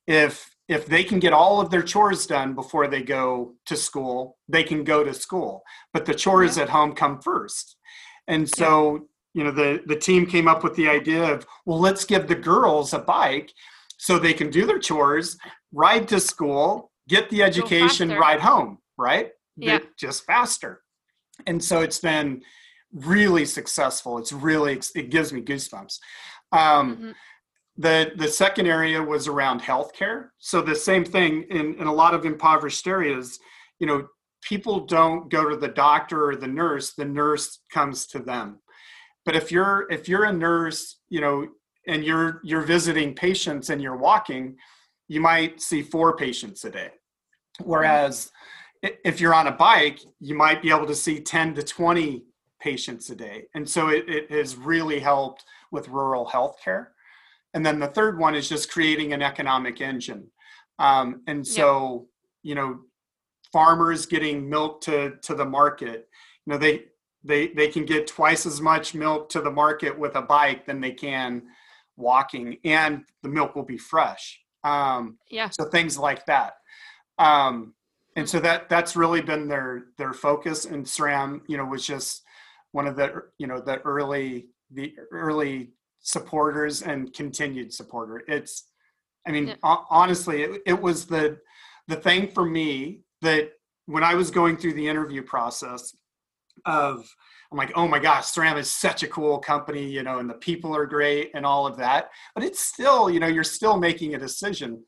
[0.08, 4.38] if if they can get all of their chores done before they go to school
[4.47, 5.63] they can go to school
[5.93, 6.63] but the chores yeah.
[6.63, 7.76] at home come first
[8.28, 12.05] and so you know the the team came up with the idea of well let's
[12.05, 13.51] give the girls a bike
[13.97, 15.38] so they can do their chores
[15.74, 19.80] ride to school get the education ride home right yeah.
[19.97, 20.82] just faster
[21.47, 22.41] and so it's been
[22.93, 24.17] really successful.
[24.17, 25.99] It's really it gives me goosebumps.
[26.51, 27.11] Um, mm-hmm.
[27.80, 30.30] The the second area was around healthcare.
[30.38, 33.40] So the same thing in in a lot of impoverished areas.
[33.80, 34.08] You know,
[34.44, 36.94] people don't go to the doctor or the nurse.
[36.94, 38.60] The nurse comes to them.
[39.26, 41.48] But if you're if you're a nurse, you know,
[41.88, 44.58] and you're you're visiting patients and you're walking,
[45.08, 46.92] you might see four patients a day.
[47.64, 48.32] Whereas
[48.82, 52.24] if you're on a bike, you might be able to see 10 to 20
[52.62, 53.46] patients a day.
[53.54, 56.88] And so it, it has really helped with rural healthcare.
[57.54, 60.28] And then the third one is just creating an economic engine.
[60.78, 62.08] Um, and so,
[62.43, 62.80] you know,
[63.52, 66.08] farmers getting milk to, to the market,
[66.45, 66.86] you know, they,
[67.24, 70.80] they, they can get twice as much milk to the market with a bike than
[70.80, 71.43] they can
[71.97, 74.39] walking and the milk will be fresh.
[74.64, 75.50] Um, yeah.
[75.50, 76.54] So things like that.
[77.18, 77.74] Um,
[78.16, 82.24] and so that that's really been their their focus and SRAM, you know, was just
[82.72, 85.72] one of the you know the early the early
[86.10, 88.70] supporters and continued supporter it's
[89.28, 89.76] i mean yeah.
[89.89, 91.38] honestly it, it was the
[91.88, 93.51] the thing for me that
[93.86, 95.95] when i was going through the interview process
[96.66, 97.07] of
[97.51, 100.36] i'm like oh my gosh SRAM is such a cool company you know and the
[100.36, 104.16] people are great and all of that but it's still you know you're still making
[104.16, 104.84] a decision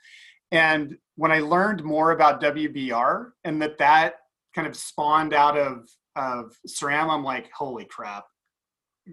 [0.51, 4.15] and when i learned more about wbr and that that
[4.55, 8.26] kind of spawned out of of SRAM, I'm like, holy crap.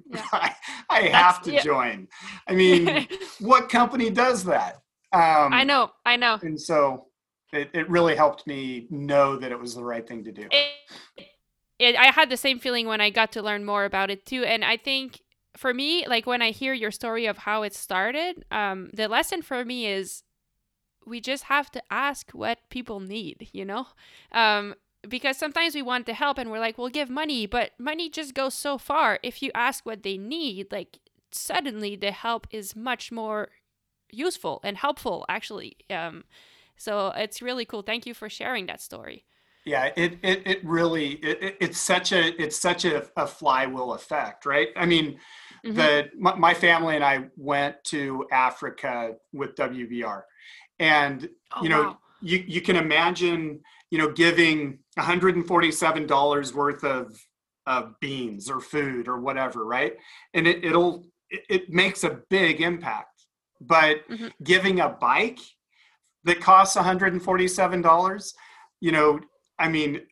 [0.06, 0.24] Yeah.
[0.32, 0.54] I,
[0.90, 1.62] I have to yeah.
[1.62, 2.08] join.
[2.46, 3.08] I mean,
[3.40, 4.76] what company does that?
[5.12, 6.38] Um, I know, I know.
[6.42, 7.06] And so
[7.52, 10.48] it, it really helped me know that it was the right thing to do.
[10.50, 10.66] It,
[11.78, 14.44] it, I had the same feeling when I got to learn more about it too.
[14.44, 15.20] And I think
[15.56, 19.42] for me, like when I hear your story of how it started, um, the lesson
[19.42, 20.22] for me is
[21.06, 23.86] we just have to ask what people need, you know?
[24.32, 24.74] Um,
[25.08, 28.34] because sometimes we want to help and we're like, we'll give money, but money just
[28.34, 29.18] goes so far.
[29.22, 30.98] If you ask what they need, like
[31.30, 33.48] suddenly the help is much more
[34.10, 35.76] useful and helpful, actually.
[35.90, 36.24] Um,
[36.76, 37.82] so it's really cool.
[37.82, 39.24] Thank you for sharing that story.
[39.64, 44.46] Yeah, it it, it really it, it's such a it's such a, a flywheel effect,
[44.46, 44.68] right?
[44.76, 45.18] I mean,
[45.64, 45.76] mm-hmm.
[45.76, 50.22] the my, my family and I went to Africa with WBR,
[50.78, 51.98] and oh, you know wow.
[52.22, 57.20] you you can imagine you know giving $147 worth of,
[57.66, 59.94] of beans or food or whatever, right?
[60.34, 63.24] And it, it'll, it, it makes a big impact.
[63.60, 64.28] But mm-hmm.
[64.42, 65.40] giving a bike
[66.24, 68.32] that costs $147,
[68.80, 69.20] you know,
[69.58, 70.02] I mean,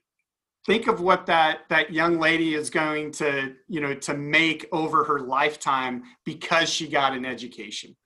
[0.66, 5.04] think of what that that young lady is going to you know to make over
[5.04, 7.96] her lifetime because she got an education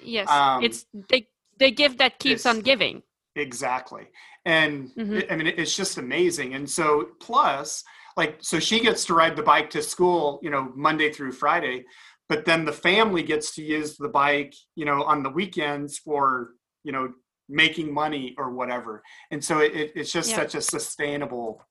[0.00, 1.26] yes um, it's they
[1.58, 3.02] they give that keeps on giving
[3.36, 4.06] exactly
[4.44, 5.20] and mm-hmm.
[5.32, 7.82] i mean it's just amazing and so plus
[8.16, 11.84] like so she gets to ride the bike to school you know monday through friday
[12.28, 16.50] but then the family gets to use the bike you know on the weekends for
[16.82, 17.12] you know
[17.48, 20.36] making money or whatever and so it, it's just yeah.
[20.36, 21.62] such a sustainable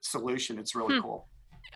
[0.00, 1.02] solution it's really hmm.
[1.02, 1.28] cool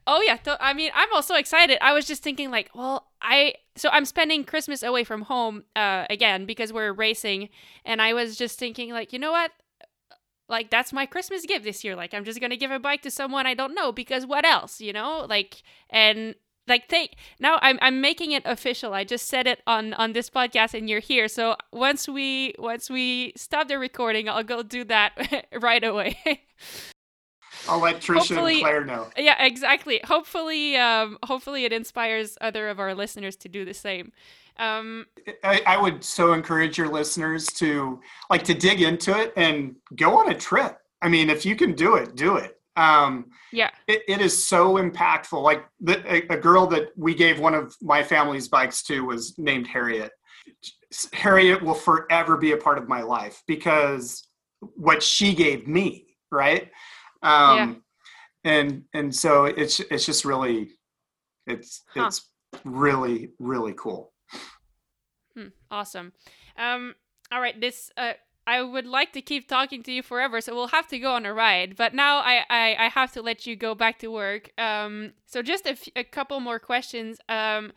[0.07, 3.89] oh yeah i mean i'm also excited i was just thinking like well i so
[3.91, 7.49] i'm spending christmas away from home uh, again because we're racing
[7.85, 9.51] and i was just thinking like you know what
[10.49, 13.11] like that's my christmas gift this year like i'm just gonna give a bike to
[13.11, 16.35] someone i don't know because what else you know like and
[16.67, 18.95] like take now I'm I'm making it official.
[18.95, 21.29] I just said it on on this podcast and you're here.
[21.29, 26.17] So once we once we stop the recording, I'll go do that right away.
[27.69, 29.09] I'll let Trisha hopefully, and Claire know.
[29.17, 30.01] Yeah, exactly.
[30.05, 34.13] Hopefully um hopefully it inspires other of our listeners to do the same.
[34.59, 35.07] Um
[35.43, 38.01] I, I would so encourage your listeners to
[38.31, 40.79] like to dig into it and go on a trip.
[41.03, 42.59] I mean, if you can do it, do it.
[42.77, 45.41] Um, yeah, it, it is so impactful.
[45.43, 49.39] Like the, a, a girl that we gave one of my family's bikes to was
[49.39, 50.11] named Harriet.
[51.13, 54.27] Harriet will forever be a part of my life because
[54.61, 56.71] what she gave me, right?
[57.23, 57.75] Um, yeah.
[58.45, 60.71] And and so it's it's just really,
[61.47, 62.07] it's huh.
[62.07, 62.29] it's
[62.65, 64.14] really really cool.
[65.37, 66.13] Hmm, awesome.
[66.57, 66.95] Um,
[67.33, 68.13] all right, this uh,
[68.47, 71.25] I would like to keep talking to you forever, so we'll have to go on
[71.25, 71.77] a ride.
[71.77, 74.51] But now I, I, I have to let you go back to work.
[74.59, 77.19] Um, so just a, f- a couple more questions.
[77.29, 77.73] Um,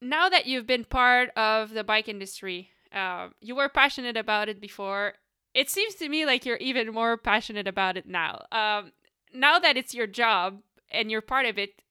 [0.00, 4.60] now that you've been part of the bike industry, uh, you were passionate about it
[4.60, 5.14] before.
[5.54, 8.44] It seems to me like you're even more passionate about it now.
[8.52, 8.92] Um,
[9.34, 10.60] now that it's your job
[10.90, 11.82] and you're part of it,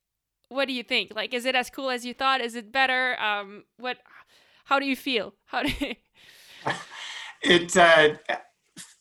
[0.47, 1.13] what do you think?
[1.15, 2.41] Like, is it as cool as you thought?
[2.41, 3.19] Is it better?
[3.21, 3.97] Um, what?
[4.71, 5.33] How do you feel?
[5.47, 5.71] How do?
[5.81, 5.95] You-
[7.43, 8.15] it uh,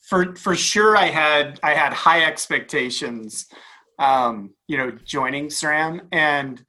[0.02, 3.46] for for sure I had I had high expectations
[4.00, 6.64] um, you know joining SRAM and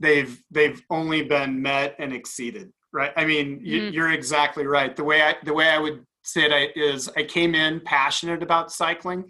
[0.00, 3.92] they've they've only been met and exceeded right I mean mm-hmm.
[3.92, 7.54] you're exactly right the way I the way I would say it is I came
[7.54, 9.26] in passionate about cycling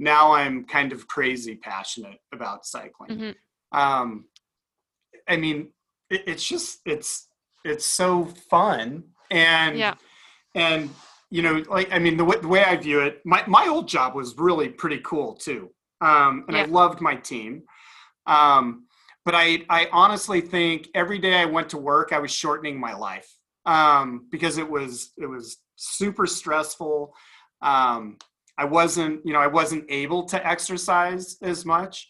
[0.00, 3.78] now I'm kind of crazy passionate about cycling mm-hmm.
[3.78, 4.24] um,
[5.28, 5.68] I mean
[6.10, 7.28] it, it's just it's
[7.64, 9.94] it's so fun and yeah
[10.54, 10.90] and
[11.30, 13.88] you know like i mean the, w- the way i view it my, my old
[13.88, 16.62] job was really pretty cool too um, and yeah.
[16.62, 17.62] i loved my team
[18.26, 18.86] um,
[19.24, 22.94] but I, I honestly think every day i went to work i was shortening my
[22.94, 23.28] life
[23.66, 27.14] um, because it was it was super stressful
[27.62, 28.18] um,
[28.58, 32.08] i wasn't you know i wasn't able to exercise as much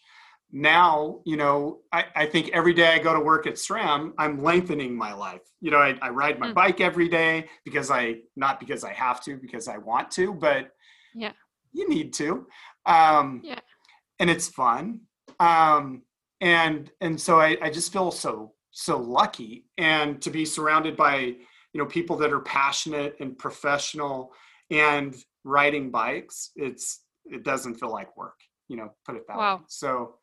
[0.55, 4.43] now, you know, I, I think every day I go to work at SRAM, I'm
[4.43, 5.41] lengthening my life.
[5.61, 6.53] You know, I, I ride my mm.
[6.53, 10.69] bike every day because I, not because I have to, because I want to, but
[11.15, 11.31] yeah,
[11.71, 12.45] you need to.
[12.85, 13.59] Um, yeah.
[14.19, 15.01] And it's fun.
[15.39, 16.03] Um,
[16.39, 21.17] and, and so I, I just feel so, so lucky and to be surrounded by,
[21.17, 24.31] you know, people that are passionate and professional
[24.69, 26.51] and riding bikes.
[26.55, 29.55] It's, it doesn't feel like work, you know, put it that wow.
[29.55, 29.61] way.
[29.67, 30.17] So,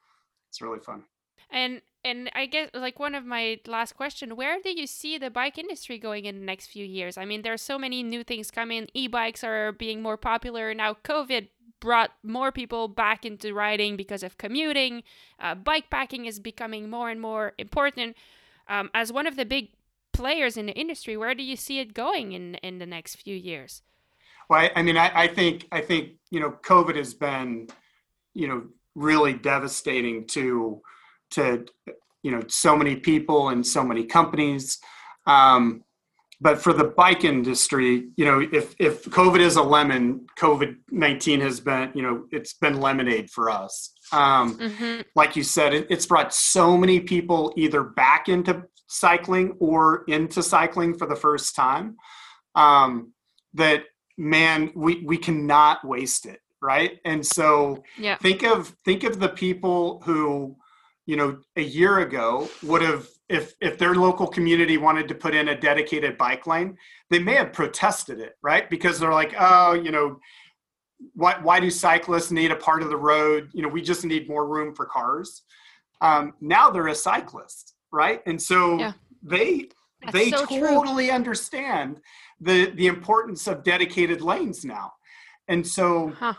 [0.51, 1.05] it's really fun.
[1.51, 5.31] And and I guess like one of my last question, where do you see the
[5.31, 7.19] bike industry going in the next few years?
[7.19, 8.89] I mean, there's so many new things coming.
[8.95, 10.95] E-bikes are being more popular now.
[11.05, 11.49] COVID
[11.79, 15.03] brought more people back into riding because of commuting.
[15.39, 18.17] Uh, bike packing is becoming more and more important.
[18.69, 19.71] Um, as one of the big
[20.13, 23.35] players in the industry, where do you see it going in in the next few
[23.37, 23.83] years?
[24.49, 27.69] Well, I, I mean, I, I think I think you know, COVID has been,
[28.35, 30.81] you know, really devastating to
[31.33, 31.67] to
[32.23, 34.79] you know so many people and so many companies.
[35.27, 35.85] Um,
[36.43, 41.61] but for the bike industry you know if if covid is a lemon covid-19 has
[41.61, 43.93] been you know it's been lemonade for us.
[44.13, 45.03] Um, mm-hmm.
[45.15, 50.43] like you said it, it's brought so many people either back into cycling or into
[50.43, 51.97] cycling for the first time
[52.57, 53.13] um,
[53.55, 53.85] that
[54.19, 58.17] man we we cannot waste it right and so yeah.
[58.17, 60.57] think of think of the people who
[61.07, 65.35] you know a year ago would have if if their local community wanted to put
[65.35, 66.77] in a dedicated bike lane
[67.09, 70.19] they may have protested it right because they're like oh you know
[71.15, 74.29] why, why do cyclists need a part of the road you know we just need
[74.29, 75.43] more room for cars
[76.03, 78.93] um, now they're a cyclist right and so yeah.
[79.23, 79.69] they
[80.03, 81.15] That's they so totally true.
[81.15, 82.01] understand
[82.41, 84.93] the the importance of dedicated lanes now
[85.49, 86.35] and so huh.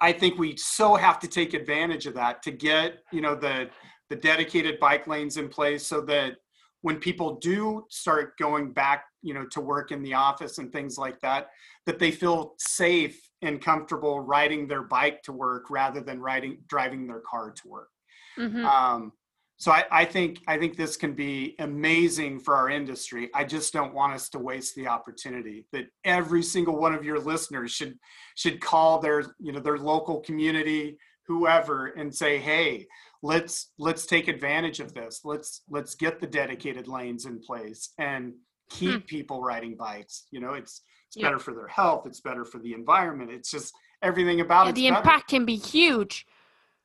[0.00, 3.68] I think we so have to take advantage of that to get you know the
[4.08, 6.36] the dedicated bike lanes in place so that
[6.82, 10.98] when people do start going back you know to work in the office and things
[10.98, 11.48] like that
[11.86, 17.06] that they feel safe and comfortable riding their bike to work rather than riding driving
[17.06, 17.90] their car to work
[18.38, 18.64] mm-hmm.
[18.64, 19.12] um,
[19.60, 23.28] so I, I, think I think this can be amazing for our industry.
[23.34, 27.18] I just don't want us to waste the opportunity that every single one of your
[27.18, 27.98] listeners should
[28.36, 30.96] should call their you know their local community,
[31.26, 32.86] whoever, and say, hey,
[33.22, 35.20] let's let's take advantage of this.
[35.24, 38.32] Let's let's get the dedicated lanes in place and
[38.70, 39.06] keep hmm.
[39.06, 40.24] people riding bikes.
[40.30, 42.06] You know, it's it's better for their health.
[42.06, 43.30] It's better for the environment.
[43.30, 44.74] It's just everything about yeah, it.
[44.76, 46.24] The impact can be huge.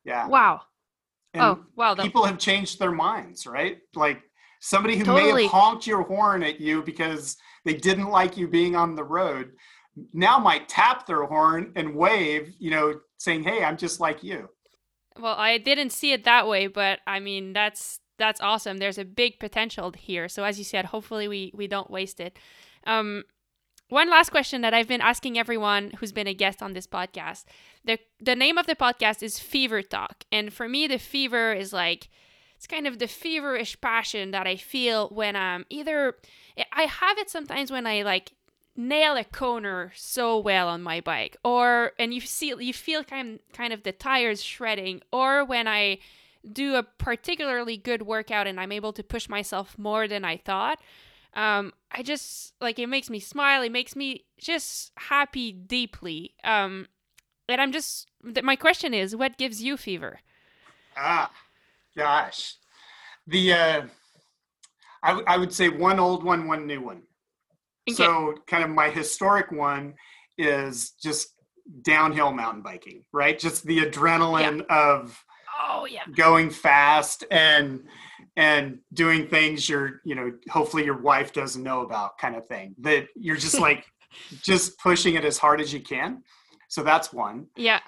[0.03, 0.27] Yeah.
[0.27, 0.63] Wow.
[1.35, 1.95] And oh, wow.
[1.95, 3.77] People have changed their minds, right?
[3.93, 4.21] Like
[4.59, 5.33] somebody who totally.
[5.33, 9.03] may have honked your horn at you because they didn't like you being on the
[9.03, 9.51] road
[10.13, 14.49] now might tap their horn and wave, you know, saying, "Hey, I'm just like you."
[15.19, 18.77] Well, I didn't see it that way, but I mean, that's that's awesome.
[18.77, 20.27] There's a big potential here.
[20.27, 22.37] So as you said, hopefully we we don't waste it.
[22.85, 23.23] Um,
[23.89, 27.45] one last question that I've been asking everyone who's been a guest on this podcast.
[27.83, 30.23] The the name of the podcast is Fever Talk.
[30.31, 32.09] And for me the fever is like
[32.55, 36.15] it's kind of the feverish passion that I feel when I'm either
[36.71, 38.31] I have it sometimes when I like
[38.77, 43.39] nail a corner so well on my bike or and you see you feel kind
[43.53, 45.99] kind of the tires shredding or when I
[46.51, 50.79] do a particularly good workout and I'm able to push myself more than I thought
[51.35, 53.61] um, I just like it makes me smile.
[53.61, 56.33] It makes me just happy deeply.
[56.43, 56.87] Um,
[57.47, 58.09] and I'm just
[58.43, 60.19] my question is, what gives you fever?
[60.97, 61.29] Ah,
[61.95, 62.55] gosh,
[63.27, 63.81] the uh,
[65.03, 67.03] I, w- I would say one old one, one new one.
[67.87, 67.95] Okay.
[67.95, 69.93] So kind of my historic one
[70.37, 71.33] is just
[71.81, 73.37] downhill mountain biking, right?
[73.37, 74.93] Just the adrenaline yeah.
[74.93, 75.23] of
[75.61, 77.83] oh yeah going fast and
[78.35, 82.75] and doing things you're you know hopefully your wife doesn't know about kind of thing
[82.79, 83.85] that you're just like
[84.41, 86.23] just pushing it as hard as you can.
[86.67, 87.47] So that's one.
[87.55, 87.79] Yeah.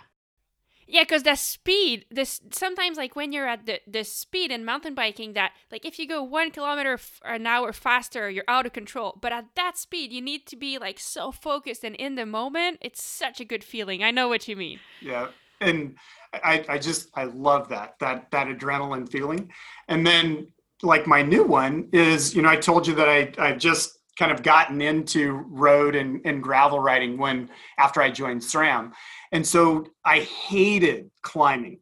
[0.88, 4.96] Yeah because the speed this sometimes like when you're at the the speed in mountain
[4.96, 8.72] biking that like if you go one kilometer f- an hour faster you're out of
[8.72, 9.18] control.
[9.22, 12.78] But at that speed you need to be like so focused and in the moment
[12.82, 14.02] it's such a good feeling.
[14.04, 14.80] I know what you mean.
[15.02, 15.28] Yeah
[15.62, 15.96] and
[16.34, 19.52] I, I just I love that that that adrenaline feeling.
[19.88, 20.48] And then
[20.84, 24.32] like my new one is, you know, I told you that I I just kind
[24.32, 28.92] of gotten into road and, and gravel riding when after I joined SRAM.
[29.32, 31.80] And so I hated climbing,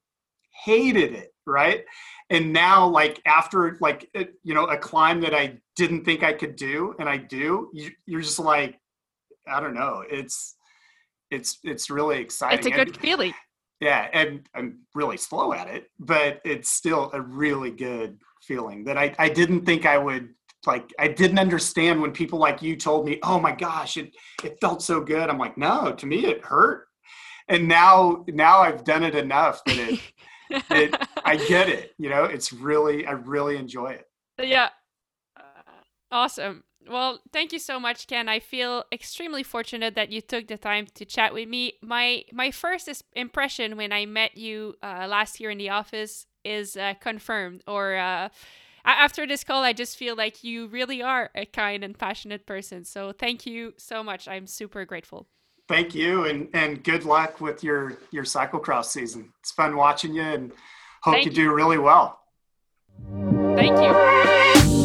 [0.66, 1.86] hated it, right?
[2.30, 6.34] And now like after like uh, you know a climb that I didn't think I
[6.34, 8.80] could do and I do, you, you're just like
[9.48, 10.56] I don't know, it's
[11.32, 12.58] it's it's really exciting.
[12.58, 13.34] It's a good and, feeling
[13.80, 18.98] yeah and i'm really slow at it but it's still a really good feeling that
[18.98, 20.30] i, I didn't think i would
[20.68, 24.60] like i didn't understand when people like you told me oh my gosh it it
[24.60, 25.30] felt so good.
[25.30, 26.88] I'm like no to me it hurt.
[27.48, 30.00] And now now i've done it enough that it,
[30.72, 34.06] it i get it you know it's really i really enjoy it.
[34.40, 34.70] Yeah.
[35.38, 38.30] Uh, awesome well, thank you so much, Ken.
[38.30, 41.74] I feel extremely fortunate that you took the time to chat with me.
[41.82, 46.78] My my first impression when I met you uh, last year in the office is
[46.78, 47.64] uh, confirmed.
[47.68, 48.30] Or uh,
[48.86, 52.86] after this call, I just feel like you really are a kind and passionate person.
[52.86, 54.28] So thank you so much.
[54.28, 55.28] I'm super grateful.
[55.68, 59.34] Thank you, and and good luck with your your cyclocross season.
[59.40, 60.52] It's fun watching you, and
[61.02, 62.20] hope you, you do really well.
[63.56, 64.85] Thank you.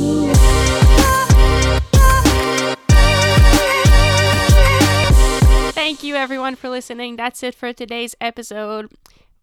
[5.91, 7.17] Thank you everyone for listening.
[7.17, 8.93] That's it for today's episode.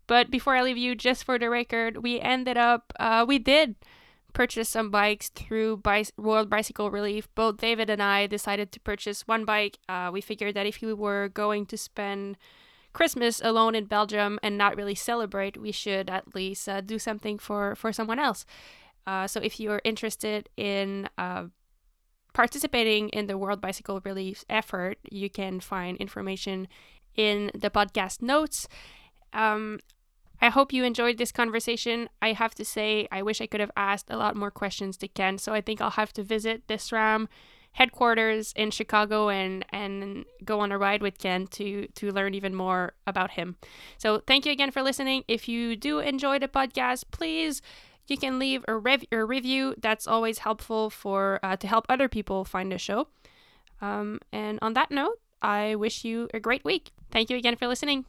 [0.08, 3.76] But before I leave you, just for the record, we ended up, uh, we did
[4.32, 7.28] purchase some bikes through Bi- World Bicycle Relief.
[7.36, 9.78] Both David and I decided to purchase one bike.
[9.90, 12.38] Uh, we figured that if we were going to spend
[12.94, 17.38] Christmas alone in Belgium and not really celebrate, we should at least uh, do something
[17.38, 18.46] for, for someone else.
[19.06, 21.48] Uh, so if you're interested in uh,
[22.38, 26.68] participating in the World Bicycle Relief effort, you can find information
[27.16, 28.68] in the podcast notes.
[29.34, 29.80] Um,
[30.40, 32.10] I hope you enjoyed this conversation.
[32.22, 35.08] I have to say, I wish I could have asked a lot more questions to
[35.08, 37.28] Ken, so I think I'll have to visit the SRAM
[37.72, 42.54] headquarters in Chicago and and go on a ride with Ken to to learn even
[42.54, 43.56] more about him.
[43.98, 45.24] So thank you again for listening.
[45.28, 47.64] If you do enjoy the podcast, please
[48.08, 49.76] you can leave a, rev- a review.
[49.78, 53.08] That's always helpful for uh, to help other people find the show.
[53.82, 56.92] Um, and on that note, I wish you a great week.
[57.12, 58.06] Thank you again for listening.